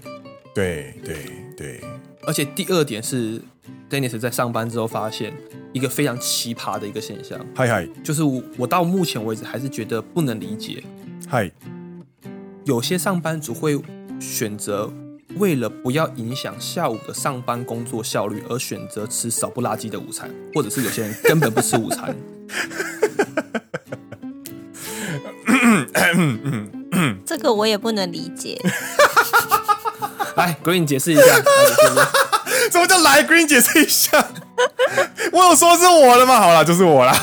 [0.54, 1.16] 对对
[1.56, 1.80] 对，
[2.24, 3.42] 而且第二点是
[3.90, 5.34] ，Dennis 在上班之后发现
[5.72, 7.40] 一个非常奇葩的一个现象。
[7.56, 10.84] 嗨嗨，就是我，我到目前为止还是觉得不能理解。
[11.26, 11.50] 嗨，
[12.66, 13.80] 有些上班族会
[14.20, 14.92] 选择
[15.38, 22.16] 为了不要影响下午的上班工作效率而选择吃少不拉几的午餐，或者是有些人根本不吃午餐。
[27.26, 28.62] 这个我也不能理解。
[30.36, 31.24] 来，Green 解释一下，
[32.72, 34.28] 什么叫来？Green 解释一下，
[35.32, 36.40] 我有说是我的吗？
[36.40, 37.14] 好了，就是我啦。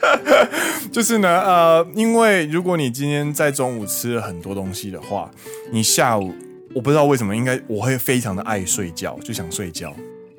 [0.92, 5.30] 就是呢，呃，因为如果你今天在中午吃了很多东西的话，
[5.70, 6.34] 你下午
[6.74, 9.94] 我不知道为什么，应该我会非常的爱睡觉，就想睡觉。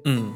[0.06, 0.32] 嗯，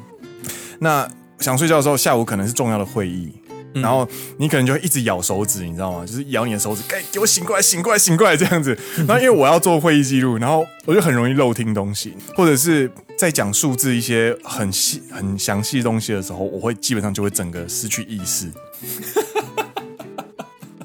[0.78, 1.08] 那
[1.38, 3.32] 想睡觉的时候，下午可能是重要的会议。
[3.74, 4.08] 然后
[4.38, 6.06] 你可能就会一直咬手指，你知道吗？
[6.06, 8.76] 就是咬你的手指，给给我醒过来，醒过来，醒过来这样子。
[8.98, 18.48] 然后因为我要做会议记录，然后我就很容易漏听东西，或者是在讲数字一些很细、很详细的东西的时候，我会基本上就会整个失去意识。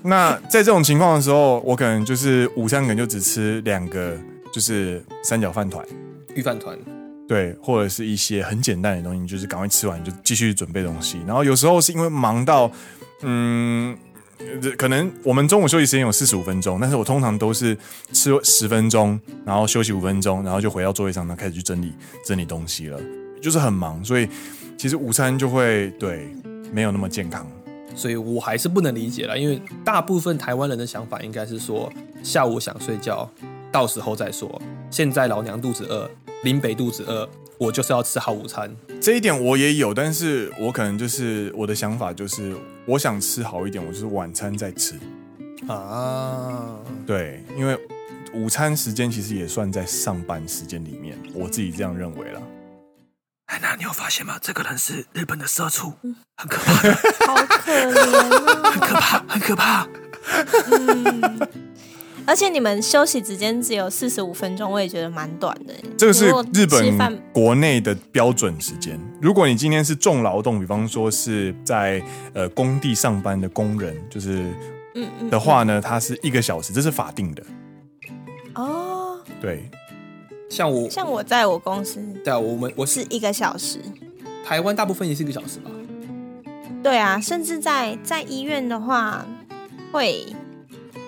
[0.02, 4.18] 那在这种情况的时候，我可能就是午餐可能就只吃两个，
[4.54, 5.86] 就是三角饭团、
[6.36, 6.78] 御饭团。
[7.30, 11.20] 对，或者是一些很简单的东西，就是赶快吃完就继续准备东西。
[11.28, 12.72] 然后有时候是因为忙到，
[13.22, 13.96] 嗯，
[14.76, 17.78] 可能我们中午休息时间有四十五分钟，但是我通常都是
[18.12, 21.94] 吃十分钟，然后休息五分钟，然后就回到座位上，然后开始去整理
[22.26, 23.00] 整理东西了，
[23.40, 24.28] 就是很忙，所以
[24.76, 26.28] 其实午餐就会对
[26.74, 27.46] 没有那么健康。
[27.96, 33.30] 所以我还是不能理解了，因为大部分台湾人的想法应该是说下午想睡觉，
[33.72, 34.60] 到时候再说。
[34.90, 36.10] 现在老娘肚子饿。
[36.44, 38.74] 林北肚子饿，我就是要吃好午餐。
[39.02, 44.98] 这一点我也有，但是我可能就是我的想法就是，我想吃好一点，我就是晚餐再吃。
[45.68, 47.78] 啊，对，因为
[48.34, 52.42] 午餐时间其实也算在上班时间里面，我自己这样认为了。
[53.48, 54.38] 安娜，你有发现吗？
[54.42, 55.94] 这个人是日本的社畜，
[56.38, 56.74] 很可怕，
[57.28, 59.88] 好可怜啊， 很可怕，很可怕。
[60.72, 61.48] 嗯
[62.26, 65.74] 而且你们休息时间只有四十五分钟，我也觉得蛮短的。
[65.98, 69.00] 这个是日本国内的标准时间。
[69.20, 72.02] 如果你今天是重劳动，比方说是在
[72.34, 74.44] 呃工地上班的工人，就是
[74.94, 77.44] 嗯嗯的话呢，它是一个小时，这是法定的。
[78.54, 79.70] 哦，对，
[80.50, 83.80] 像我像我在我公司，对啊，我们我是一个小时。
[84.46, 85.72] 台湾大部分也是一个小时吧？
[86.84, 89.26] 对啊，甚至在在医院的话
[89.92, 90.26] 会。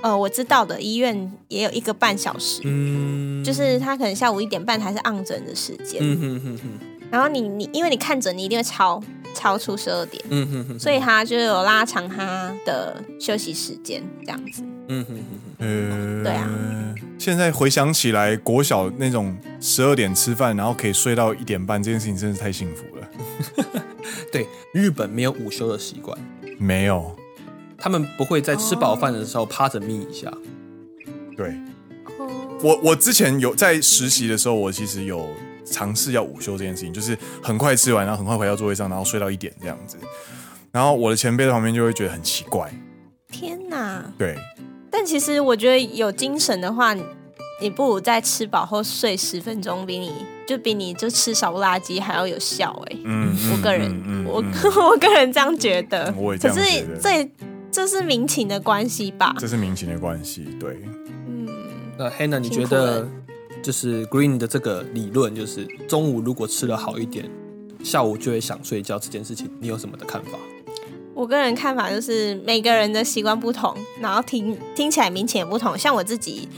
[0.01, 6.69] 呃，我知道的医院也有一个半小时，嗯，就是他可能下午一点半还是按诊的时间，嗯哼哼哼，
[7.11, 9.01] 然后你你因为你看诊，你一定会超
[9.33, 15.23] 超出十二点，嗯哼哼，所以他就有拉长他的休息时间这样子，嗯哼哼
[15.59, 16.49] 哼，呃，对啊，
[17.19, 23.07] 现在回想起来，国小那种十二点吃饭，然后可以睡到一点半，这件事情真是太幸福了。
[24.31, 26.17] 对，日本没有午休的习惯，
[26.57, 27.15] 没有。
[27.82, 30.32] 他们不会在吃饱饭的时候趴着眯一下。
[31.36, 31.51] 对，
[32.61, 35.27] 我我之前有在实习的时候，我其实有
[35.65, 39.97] 尝试要午休这件事情，就是很快吃完，然后很快回到座位上，然后睡到一点这样子。
[40.71, 42.71] 然后我的前辈在旁边就会觉得很奇怪。
[43.32, 44.05] 天哪！
[44.15, 44.38] 对。
[44.91, 46.93] 但其实我觉得有精神的话，
[47.59, 50.11] 你不如在吃饱后睡十分钟，比你
[50.47, 52.97] 就比你就吃少不拉几还要有效哎。
[53.05, 54.43] 嗯，我个人，嗯嗯嗯、我
[54.91, 56.13] 我个人这样觉得。
[56.15, 56.67] 我也这样觉得。
[56.67, 57.32] 可是这。
[57.72, 59.34] 这是民情的关系吧？
[59.39, 60.82] 这是民情的关系，对。
[61.28, 61.47] 嗯，
[61.97, 63.07] 那 Hannah，你觉得
[63.63, 67.30] 就是 Green 的这个理论，就是中午如果吃得好一点，
[67.82, 70.38] 下午就会想睡觉这件事情，你有什么的看法？
[71.13, 75.78] 我个人看法就是每个人的习惯不同，然后听听起来民情也不同。
[75.78, 76.49] 像我自己，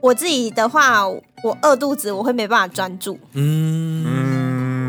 [0.00, 3.18] 我自己的话，我饿肚子，我会没办法专注。
[3.32, 4.17] 嗯。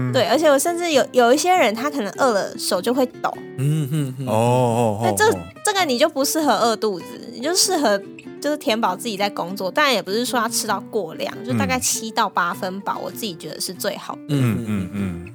[0.08, 3.32] 嗯对，而且我甚至有有一些人，他可能饿了手就会抖。
[3.58, 4.26] 嗯哼哼。
[4.26, 5.00] 哦哦哦。
[5.02, 5.30] 那这
[5.64, 8.00] 这个你就不适合饿肚子，你就适合
[8.40, 14.20] 就是填饱自己在工作，当然也不是说要吃到过量，就大概七到八分饱，我自己觉得是最好的。
[14.28, 15.32] 嗯嗯嗯。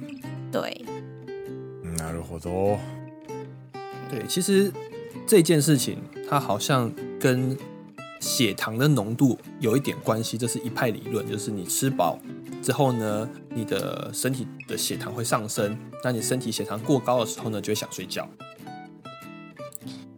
[0.50, 0.84] 对。
[1.98, 2.78] なるほど。
[4.10, 4.72] 对，其实
[5.26, 5.98] 这件事情
[6.28, 6.90] 它好像
[7.20, 7.56] 跟
[8.25, 12.17] 血糖的浓度有一点关系，这是一派理论，就是你吃饱。
[12.59, 15.77] 之后呢，你的身体的血糖会上升。
[16.03, 18.27] 那你身体血糖过高的时候呢，就会想睡觉。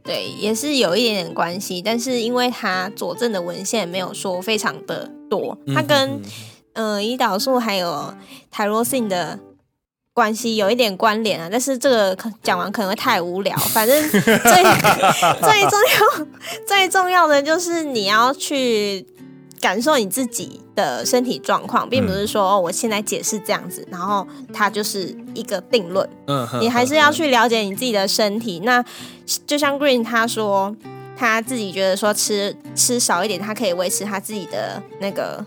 [0.04, 6.22] 对，也是有一点点关系，但是因为它佐证的文献没有说非常的多，它跟
[6.76, 8.14] 嗯，胰岛素还有
[8.50, 9.38] 泰罗性的
[10.18, 11.48] 关系有一点关联啊。
[11.52, 16.26] 但是这个讲完可能会太无聊， 反正最最重要
[16.66, 19.06] 最重要的就是你要去。
[19.60, 26.08] 感受你自己的身体状况，并不是说哦，我现在解释这样子，然后它就是一个定论。
[26.28, 28.60] 嗯，你还是要去了解你自己的身体。
[28.60, 28.86] 那
[29.48, 30.76] 就像 Green 他说，
[31.18, 35.44] 他自己觉得说吃吃少一点，他可以维持他自己的那个。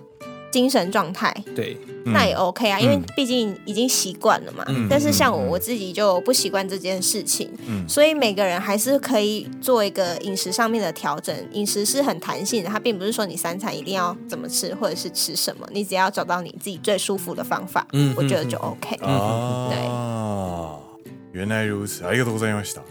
[0.52, 1.76] 精神状态，对，
[2.06, 4.64] 那也 OK 啊，嗯、因为毕竟已经习惯了嘛。
[4.70, 11.36] 嗯、但是像我我自己就不习惯这件事情，嗯、所以每个人还是可以做一个饮食上面的调整。
[11.52, 18.96] 饮食是很弹性的，它并不是说你三餐一定要怎么吃，或者是吃什么，你只要找到你自己最舒服的方法，嗯、我觉得就 OK。
[19.02, 22.82] 啊，对，原来如此，ありがとうございました。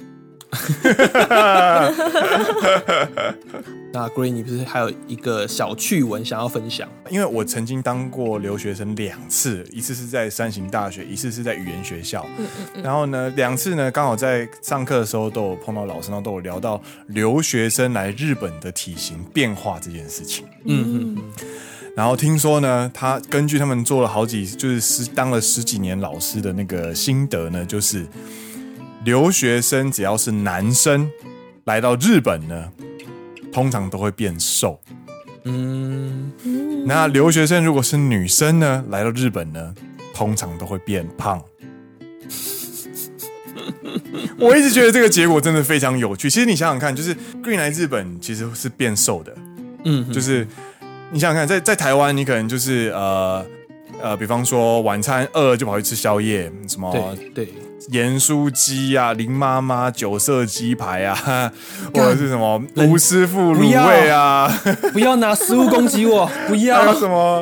[3.92, 6.88] 那 Green，你不是还有一个小趣闻想要分享？
[7.10, 12.26] 因为我曾经当过留学生两次，一次是在山形大学，一次是在语言学校。
[12.38, 12.84] 嗯嗯嗯。
[12.84, 20.46] 然后呢，两次呢刚好在上课的时候都有碰到老师，然后都有聊到留学生来日本的体型变化这件事情。
[20.66, 21.24] 嗯嗯嗯。
[21.96, 28.06] 然后听说呢，他根据他们做了好几，就是十当了十几年老师的那个心得呢，就是
[29.04, 31.10] 留学生只要是男生
[31.66, 32.72] 来到日本呢，
[33.52, 34.80] 通常都会变瘦。
[35.46, 36.32] 嗯，
[36.86, 39.74] 那留学生如果是女生呢，来到日本呢，
[40.14, 41.42] 通常都会变胖。
[44.38, 46.30] 我一直觉得这个结果真的非常有趣。
[46.30, 49.36] 其实你想想看，就是 Green 来日本其实是变瘦的。
[49.86, 50.48] 嗯，就是。
[51.12, 53.44] 你想想看，在在台湾，你可能就是呃
[54.02, 57.54] 呃，比方说晚餐饿了就跑去吃宵夜，什么对对
[57.90, 61.52] 盐酥鸡啊、林妈妈九色鸡排啊，
[61.94, 64.52] 或者是什么吴师傅卤味啊，
[64.94, 66.82] 不要拿食物攻击我， 不要。
[66.82, 67.42] 还有什么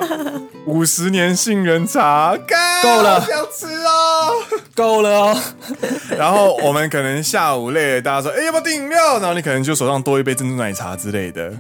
[0.66, 2.38] 五十年杏仁茶，
[2.82, 4.32] 够了，不要吃哦，
[4.74, 5.38] 够了哦。
[6.18, 9.20] 然后我们可能下午累了，大家说，哎，要不要订饮料？
[9.20, 11.52] 然后你可能就手上多一杯珍珠奶茶之类的。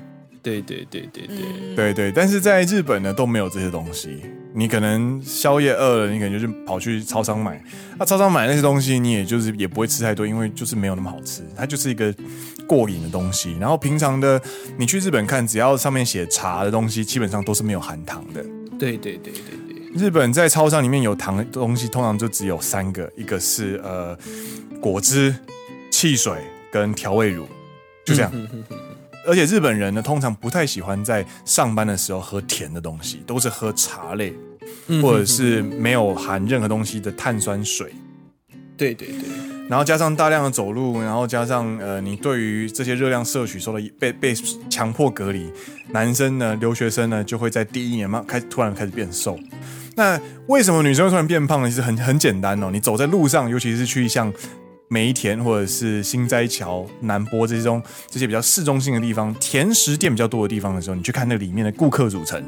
[0.47, 4.21] 对对对对对、嗯、对对，但是在日本呢都没有这些东西。
[4.53, 7.61] 你可能宵夜饿了，你可能就是跑去超商买。
[7.97, 11.43] 那、啊、超商买那些东西，你也就是也不会吃太多，因为就是没有那么好吃。
[11.55, 12.15] 它就是一个
[12.65, 13.57] 过瘾的东西。
[13.59, 14.41] 然后平常的
[14.77, 18.41] 你去日本看，只要上面写茶的东西，基本上都是没有含糖的。
[18.79, 20.01] 对对对对对。
[20.01, 24.17] 日本在超商里面有糖的东西，通常就只有三个，一个是呃
[24.79, 25.35] 果汁、
[25.91, 26.33] 汽水
[26.71, 27.45] 跟调味乳，
[28.05, 28.31] 就这样。
[28.33, 28.77] 嗯哼哼哼
[29.27, 34.33] 而且日本人呢，通常不太喜欢在上班的时候喝甜的东西，都是喝茶类，
[35.01, 37.93] 或者是没有含任何东西的碳酸水。
[38.77, 39.17] 对对对。
[39.67, 44.33] 然后加上大量的走路，然后加上呃，你对于这些热量摄取受到被被
[44.69, 45.51] 强迫隔离，
[45.89, 49.37] 男生呢，留学生呢，就会在第一年嘛开始突然开始变瘦。
[49.97, 50.17] 那
[50.47, 51.69] 为什么女生会突然变胖呢？
[51.69, 54.33] 其实很很简单哦，你走在路上，尤其是去像。
[54.89, 62.43] 梅田或者是心斋桥、南波这种这些比较市中心的地方，甜食店比较多的地方的时候，你去看那里面的顾客组成，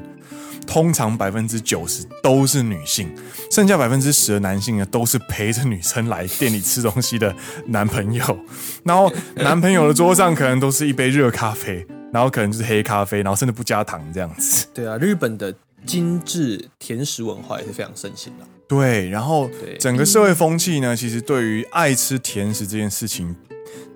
[0.66, 3.14] 通常百分之九十都是女性，
[3.52, 7.36] 剩下百分之十的男性呢，都是陪着女生来店里吃东西的
[7.68, 8.40] 男朋友。
[8.84, 14.66] 然后男朋友的桌上可能都是一杯热咖啡，然后可能就是黑咖啡，然后甚至不加糖这样子。
[14.74, 15.54] 对啊，日本的
[15.86, 18.46] 精致甜食文化也是非常盛行的。
[18.68, 19.50] 对，然后
[19.80, 23.36] 整个社会风气呢，其实对于爱吃甜食这件事情，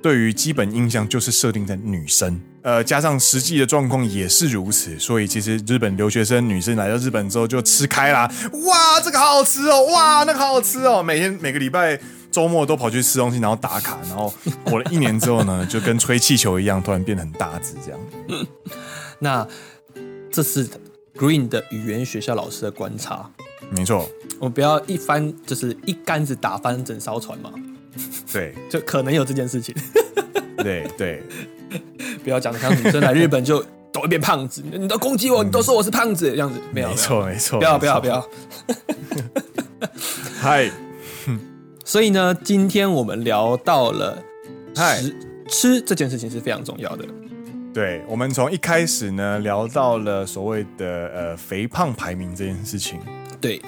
[0.02, 8.28] 对于基本印象就是设定在女生，呃，加上实际的状况也是如此，所以其实日本留学生女生来到日本之后就吃开啦，
[8.66, 12.00] 哇，这个好好吃哦，哇，那个好好吃哦，每天每个礼拜
[12.32, 18.00] 周末都跑去吃东西，然后打卡，然后过了一年之后呢，就跟吹气球一样，突然变得很大只这样。
[19.20, 19.48] 那
[20.32, 20.68] 这是
[21.16, 23.30] Green 的语言学校老师的观察。
[23.70, 24.08] 没错，
[24.40, 27.52] 我们不要一翻就是一竿子打翻整艘船嘛。
[28.32, 29.74] 对， 就可能有这件事情。
[30.58, 31.24] 对对，
[32.24, 38.30] 不要讲像女生来日本就都会变胖子，你都攻击我，你都说我是胖子这样子，没有，没错没错，不要不要不要。
[40.40, 40.70] 嗨，
[41.86, 44.22] 所以呢，今天我们聊到了
[44.76, 45.02] 嗨
[45.48, 47.06] 吃这件事情是非常重要的。
[47.74, 53.00] 对，我们从一开始呢聊到了所谓的呃肥胖排名这件事情。
[53.42, 53.60] 对，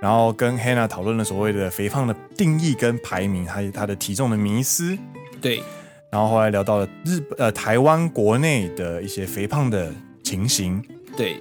[0.00, 4.98] 然后跟 Hannah 讨论了所谓的肥胖的定义跟排名，还有他的体重的迷思。
[5.40, 5.62] 对，
[6.10, 9.92] 然后后来聊到了日呃台湾国内的一些肥胖的
[10.24, 10.82] 情形。
[11.16, 11.40] 对，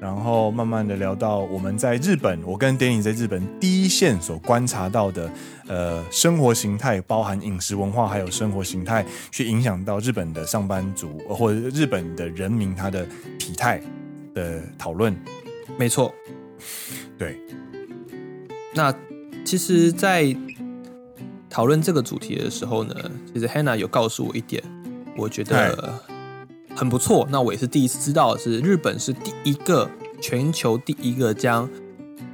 [0.00, 5.30] 然后慢慢的聊到我们在日本，我跟 Danny 在日本第一线所观察到的
[5.68, 13.06] 呃生活形态，包含饮食文化还有生活形态，去影响到日本的上班族或者日本的人民他的
[13.38, 13.80] 体态
[14.32, 15.14] 的讨论。
[15.76, 16.12] 没错。
[17.18, 17.38] 对，
[18.74, 18.94] 那
[19.44, 20.34] 其实，在
[21.50, 22.94] 讨论这个主题的时候呢，
[23.34, 24.62] 其实 Hannah 有告诉我一点，
[25.16, 26.00] 我觉得
[26.74, 27.26] 很不错。
[27.30, 29.90] 那我也是第一次知道，是日本是第一个
[30.20, 31.68] 全球第一个将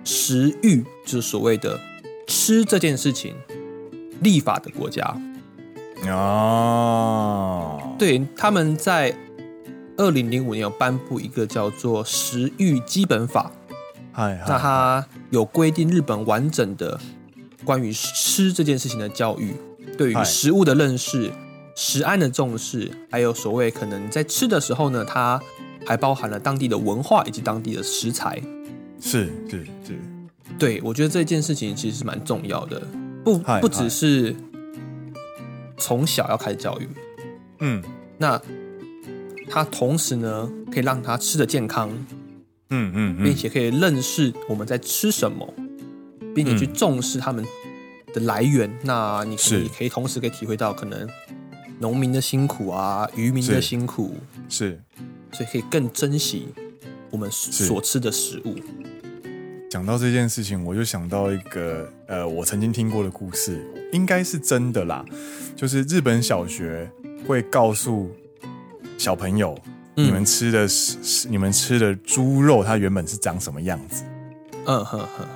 [0.05, 1.79] 食欲，就是所谓的
[2.27, 3.35] 吃这件事情
[4.21, 5.17] 立法的国家。
[6.07, 9.17] 哦，对，他们在
[9.97, 13.51] 二零零五年有颁布一个叫做《食欲基本法》。
[14.49, 16.99] 那它有规定日本完整的
[17.65, 19.55] 关于吃这件事情的教育，
[19.99, 21.31] 对于食物的认识、
[21.77, 25.41] 食安的重视，还有所谓可能在吃的时候呢，它
[25.87, 28.43] 还包含了当地的文化以及当地的食材。
[28.99, 29.95] 是是是，
[30.59, 32.83] 对，我觉得这件事情其实是蛮重要的，
[33.23, 34.35] 不不只是
[35.77, 36.89] 从小要开始教育。
[37.61, 37.85] 嗯，
[38.19, 38.41] 那
[39.49, 41.91] 他同时呢，可以让他吃的健康。
[42.71, 45.55] 嗯嗯，并且可以认识我们在吃什么，
[46.35, 47.45] 并且去重视他们
[48.13, 48.69] 的来源。
[48.69, 51.09] 嗯、那你可以可以同时可以体会到可能
[51.79, 54.17] 农民的辛苦啊，渔民的辛苦，
[54.49, 54.81] 是，
[55.33, 56.49] 所以可以更珍惜
[57.11, 58.55] 我们所吃的食物。
[59.71, 65.05] 讲到这件事情，我就想到一个呃，我曾经听过的故事，应该是真的啦，
[65.55, 66.91] 就是日本小学
[67.27, 68.11] 会告诉
[68.97, 69.57] 小朋友。
[69.99, 74.05] 你们吃的是你们吃的猪肉，它原本是长什么样子？
[74.67, 75.27] 嗯哼哼，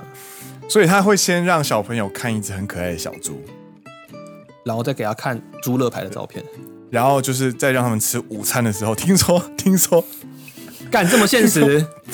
[0.68, 3.40] 所以他会先让小朋友看一只很可爱的小猪，
[4.63, 6.43] 然后再给他看猪肋排的照片，
[6.89, 10.03] 然后就是在让他们吃午餐的时候，听说 听说
[10.91, 11.61] 干这么现实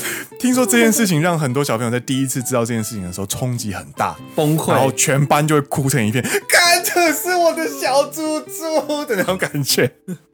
[0.40, 9.92] 听，听说这件事情让很多小朋友在第一次知道这件事情的时候冲击很大，崩溃，然后全班就会哭成一片，干这是我的小猪猪的那种感觉。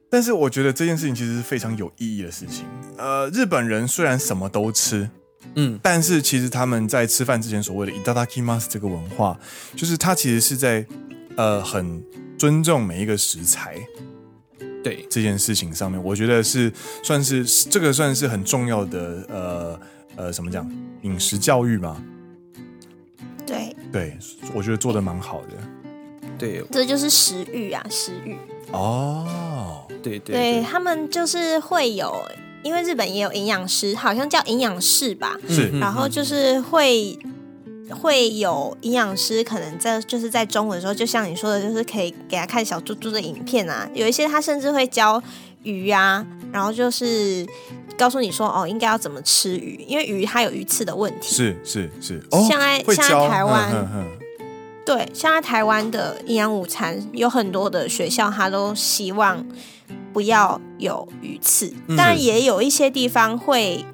[0.09, 2.65] 但是我觉得这件事情其实是非常有意义的事情。
[2.97, 5.09] 呃，日本人虽然什么都吃，
[5.55, 9.37] 嗯，但是其实他们在吃饭之前所谓的“いただきます”这个文化，
[9.75, 10.85] 就是他其实是在
[11.36, 12.02] 呃很
[12.38, 13.76] 尊重每一个食材，
[14.82, 16.72] 对这件事情上面，我觉得是
[17.02, 19.80] 算是这个算是很重要的呃
[20.16, 20.70] 呃怎么讲
[21.02, 22.02] 饮食教育嘛？
[23.46, 24.16] 对对，
[24.54, 25.48] 我觉得做的蛮好的。
[26.38, 28.36] 对，这就是食欲啊，食欲。
[28.72, 32.20] 哦，对对，对他们就是会有，
[32.62, 37.18] 因为日本也有营养师，好像叫营养师吧，是，然后就是会
[37.92, 45.22] 会有营养师，可能在就是在中文的时候，就像你说的，就是可以给他看小猪猪的影片啊，有一些他甚至会教
[45.62, 47.46] 鱼啊，然后就是
[47.96, 53.72] 告诉你说哦，应该要怎么吃鱼，因为鱼它有鱼刺的问题，是是是，像在、哦、现在台湾。
[53.72, 54.06] 嗯嗯
[54.84, 59.46] 对，像在台湾的营养午餐，有很多的学校，他都希望
[60.12, 63.84] 不要有鱼刺，当然也有一些地方会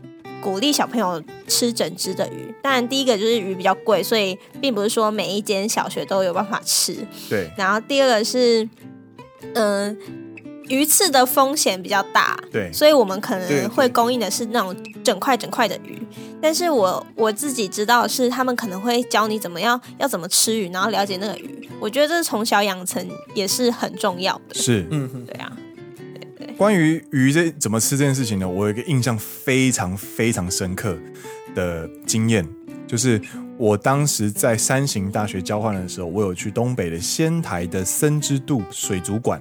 [0.43, 2.55] 鼓励小朋友吃整只的鱼。
[2.62, 6.97] 当然，第一个就是鱼比较贵，所以并不是说每一间小学都有办法吃。
[7.28, 7.51] 对。
[7.57, 8.68] 然后第二个是，
[9.55, 9.97] 嗯、呃。
[10.68, 15.99] 鱼刺的风险比较大，对，所以我们可能会供应的是那种整块整块的鱼。
[16.43, 21.66] 但是我我自己知道是，他们可能会教你怎么样要怎么吃鱼，然后了解那个鱼。
[21.80, 23.03] 我觉得这是从小养成
[23.34, 24.55] 也是很重要的。
[24.57, 25.51] 是，嗯，对啊。
[26.59, 28.48] 关于鱼这怎么吃这件事情呢？
[28.48, 30.98] 我有一个印象非常非常深刻
[31.54, 32.44] 的经验，
[32.84, 33.20] 就是
[33.56, 39.40] 我当时在山形大学交换的时候，我有去东北的仙台的森之渡水族馆。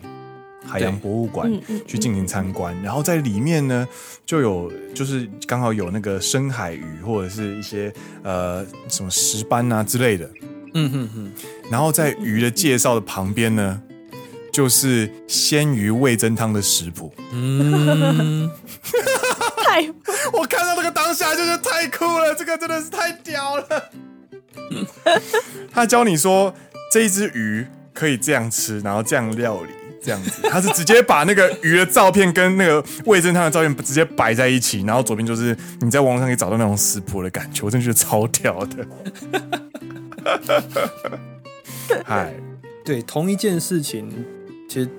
[0.63, 1.49] 海洋博物馆
[1.87, 3.87] 去进行参观，然后在里面呢，
[4.25, 7.91] 就有就是刚好有那个深海鱼或者是一些
[8.21, 10.29] 呃什么石斑啊之类的，
[10.73, 11.31] 嗯哼哼。
[11.71, 13.81] 然后在鱼的介绍的旁边呢，
[14.57, 17.13] 就是鲜鱼味噌汤的食谱。
[17.31, 18.49] 嗯，
[19.63, 19.87] 太，
[20.33, 23.91] 我看到那个当下就是太酷了，这个真的是太屌了。
[25.71, 26.51] 他教你说
[26.91, 29.69] 这一只鱼可以这样吃，然后这样料理。
[30.01, 38.87] 这样子，他是直接把那个鱼的照片跟那个味噌汤的照片直接摆在一起，然后左边就是你在网络上可以找到那种食谱的感觉，我真的觉得超屌的。
[42.03, 42.33] 嗨，
[42.83, 44.25] 对，同一件事情，
[44.67, 44.89] 其实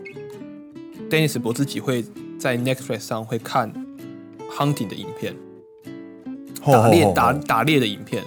[1.11, 2.05] Dennis 我自己会
[2.39, 3.73] 在 Netflix 上会看
[4.51, 5.35] hunting 的影片，
[6.65, 8.23] 打猎打打猎的影片。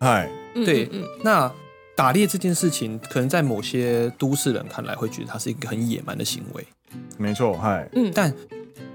[0.00, 0.88] 嗨，对，
[1.22, 1.50] 那。
[1.96, 6.66] 打猎这件事情，可能在某些都市人看来会觉得它是一个很野蛮的行为。
[7.16, 8.34] 没错，嗨，嗯，但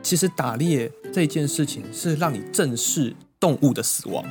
[0.03, 4.21] 其实打猎这件事情是让你正视动物的死亡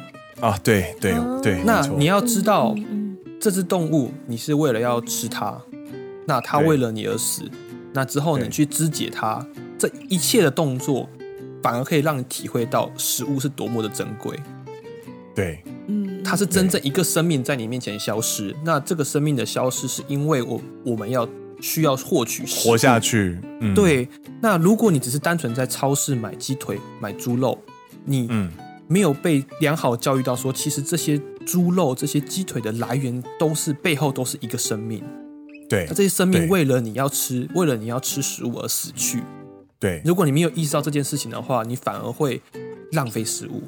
[0.40, 1.62] 啊，对对对。
[1.64, 2.74] 那你要知道，
[3.40, 5.58] 这只动物你是为了要吃它，
[6.28, 7.42] 那他为了你而死，
[7.94, 9.44] 那之后你去肢解他，
[9.78, 11.08] 这一切的动作
[11.62, 14.38] 反而可以让你体会到食物是多么的珍贵。
[15.34, 15.64] 对。
[15.90, 21.26] 嗯它是真正一个生命在你面前消失，那这个生命的消失是因为我我们要
[21.62, 23.40] 需要获取活下去。
[23.62, 24.06] 嗯，对。
[24.42, 27.58] 那如果你只是单纯在超市买鸡腿、买猪肉，
[28.04, 28.52] 你嗯
[28.86, 35.02] 没有被良好教育到说，其实这些猪肉、这些鸡腿的来源都是背后都是一个生命。
[35.68, 39.22] 对，那这些生命为了你要吃，为了你要吃食物而死去。
[39.78, 42.40] 对，如果你没有意识到这件事情的话，你反而会。
[42.92, 43.62] 浪费食物，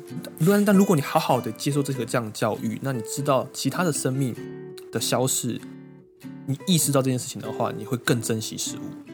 [0.47, 4.35] 但但如果你好好的接受这个这样的教育，那你知道其他的生命
[4.91, 5.61] 的消逝，
[6.47, 9.10] 你意识到这件事情的话，你会更珍惜食物。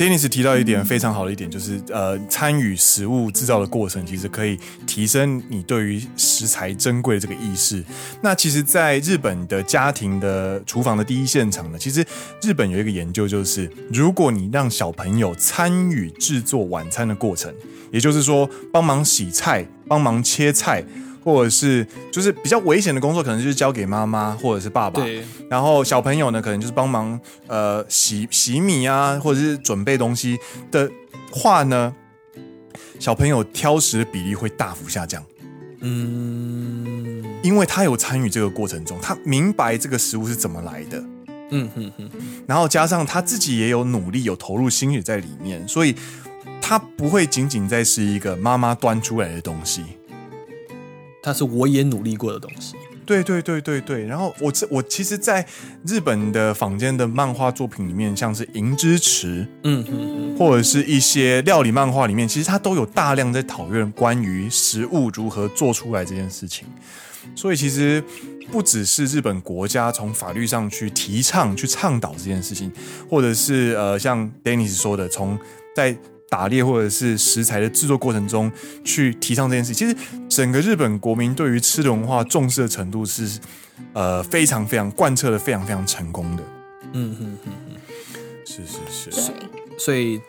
[0.00, 7.84] Dennis 提到一点非常好的一点，就是呃，参与食物制造的过程，其实可以提升你对于食材珍贵的这个意识。
[8.22, 12.02] 那其实，在日本的家庭的厨房的第一现场呢，其实
[12.40, 17.52] 日本有一个研究，就是如果你让小朋友参与制作晚餐的过程，
[17.92, 20.82] 也就是说帮忙洗菜、帮忙切菜。
[21.22, 25.02] 或者是就是比较危险的工作，可能就是交给妈妈或者是爸爸。
[25.02, 25.22] 对。
[25.48, 30.38] 然后小朋友呢，可能就是帮忙呃洗洗米啊，或者是准备东西
[30.70, 30.90] 的
[31.30, 31.94] 话呢，
[32.98, 35.22] 小朋友挑食的比例会大幅下降。
[35.80, 41.02] 嗯，因为他有参与这个过程中，他明白这个食物是怎么来的。
[41.50, 42.10] 嗯哼哼。
[42.46, 45.94] 然后加上他自己也有努力，有投入心血在里面，所以
[46.60, 49.82] 他不会仅仅在是一个妈妈端出来的东西。
[51.22, 54.06] 它是我也努力过的东西，对对对对对。
[54.06, 55.46] 然后我这我其实，在
[55.86, 59.26] 日本的坊间的漫画作品里面，像是《银之匙》，
[59.64, 66.66] 嗯嗯，或者是一些料理漫画里面，其实它都有大量在讨论关于食物如何做出来这件事情。
[67.36, 68.02] 所以其实
[68.50, 72.72] 不只是日本国家从法律上去提倡、去倡导这件事情，
[73.08, 75.38] 或者是呃，像 Dennis 说的，从
[75.76, 75.94] 在
[76.30, 78.50] 打猎或者是食材的制作过程中
[78.84, 79.94] 去提倡这件事，其实
[80.28, 83.40] 整个日本国民对于吃的文化重视的程度是，
[83.92, 86.42] 呃，非常非常贯彻的非常非常成功的。
[86.92, 87.76] 嗯嗯嗯嗯，
[88.46, 89.32] 是是是。
[89.76, 90.20] 所以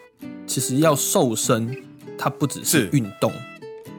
[0.48, 1.78] 其实要瘦身，
[2.18, 3.32] 它不只是运动，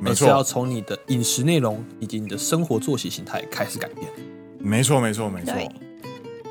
[0.04, 4.08] 而是要从你的饮食内容以及你的生活作息形态开始改变。
[4.58, 5.54] 没错没错没错。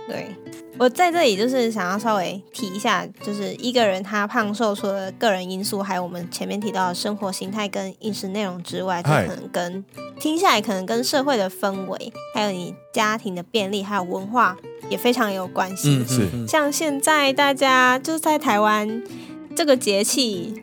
[0.08, 0.34] 对。
[0.82, 9.86] 对我在这里就是想要稍微提一下，就是一个人他胖瘦，除了个人因素，还有我们前面提到的生活形态跟饮食内容之外，就可能跟
[10.20, 14.58] 听下来可能跟社会的氛围，还有你家庭的便利，还有文化
[14.90, 16.04] 也非常有关系。
[16.04, 16.48] 嗯，是。
[16.48, 19.04] 像现在大家就是在台湾
[19.56, 20.56] 这个节气，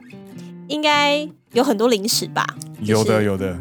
[0.67, 2.45] 应该有很多零食吧？
[2.81, 3.57] 有的，有的。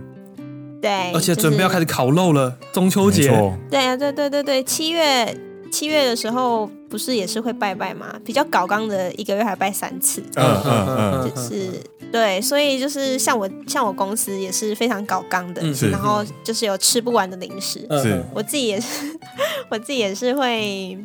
[0.82, 3.30] 对，而且准备要开始烤肉了，中秋节。
[3.70, 5.38] 对啊，对对对对，七月。
[5.72, 8.14] 七月的时候不是也是会拜拜吗？
[8.26, 11.70] 比较搞刚的一个月还拜三次，嗯嗯嗯，就是
[12.12, 15.62] 对，所以就是像我像我公司也是非常搞刚的，
[15.92, 18.88] 然后就是有吃不完的零食，是我自己也是
[19.70, 20.98] 我自己也是会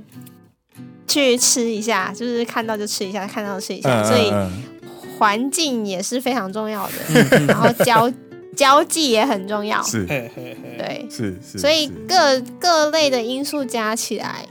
[1.07, 4.33] 去吃一下，就是看到就吃一下，看到就吃一下，所以
[5.19, 8.11] 环境也是非常重要的，然后交。
[8.55, 14.47] 交际也很重要，是，对，是是，所以各各类的因素加起来，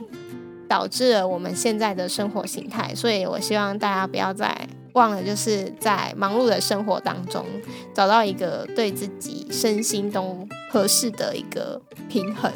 [0.67, 2.95] 导致了我们现在的生活形态。
[2.95, 4.55] 所以我希望大家不要再
[4.93, 7.45] 忘了，就是在忙碌的生活当中，
[7.93, 12.51] 找到一个对自己身心都合适的一个平衡。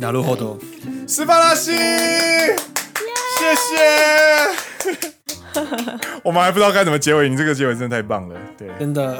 [0.00, 0.58] なるほど，
[1.06, 1.72] 斯巴拉西，
[3.38, 5.13] 谢谢。
[6.23, 9.19] 我们还不知道该怎么结尾，你这个结尾真的太棒了，对，真的。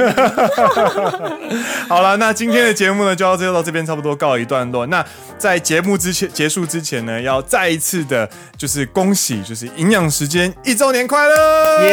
[1.88, 4.86] 好了，那今天的节目呢，就到这到这边差不多告一段落。
[4.86, 5.04] 那
[5.36, 11.88] 在节目之前结束之前呢，要再一次的，就是恭喜，就是营养时间一周年快乐，耶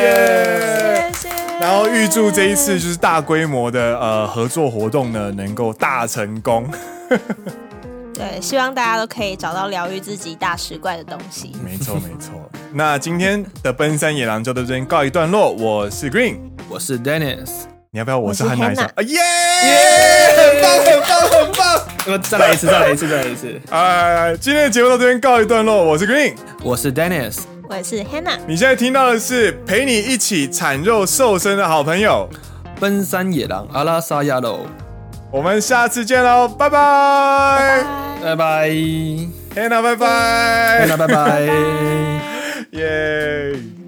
[0.00, 1.10] 耶！
[1.12, 1.34] 谢谢。
[1.60, 6.66] 然后预祝这一次就是大规模的呃合作活动呢，能够大成功。
[8.14, 11.52] 对，希望大家都可以找到疗愈自己大食怪的东西。
[11.64, 12.30] 没错，没错。
[12.72, 15.50] 那今天的奔山野狼就到这边告一段落。
[15.50, 16.36] 我是 Green，
[16.68, 17.50] 我是 Dennis。
[17.90, 18.18] 你要不要？
[18.18, 18.82] 我是汉娜。
[19.02, 20.34] 耶耶！
[20.36, 21.80] 很棒，很棒，很棒！
[22.06, 23.60] 呃，再来一次，再来一次，再来一次。
[23.70, 25.84] 哎，今天的节目到这边告一段落。
[25.84, 28.38] 我是 Green，我是 Dennis，我是 Hannah。
[28.46, 32.28] 你现在听到的是陪你一起产肉瘦身的好朋友——
[32.80, 34.66] 奔山野狼阿拉萨亚喽。
[35.34, 37.82] 我们下次见喽，拜拜，
[38.22, 41.40] 拜拜，黑娜，拜拜，黑娜，拜拜，
[42.70, 43.83] 耶。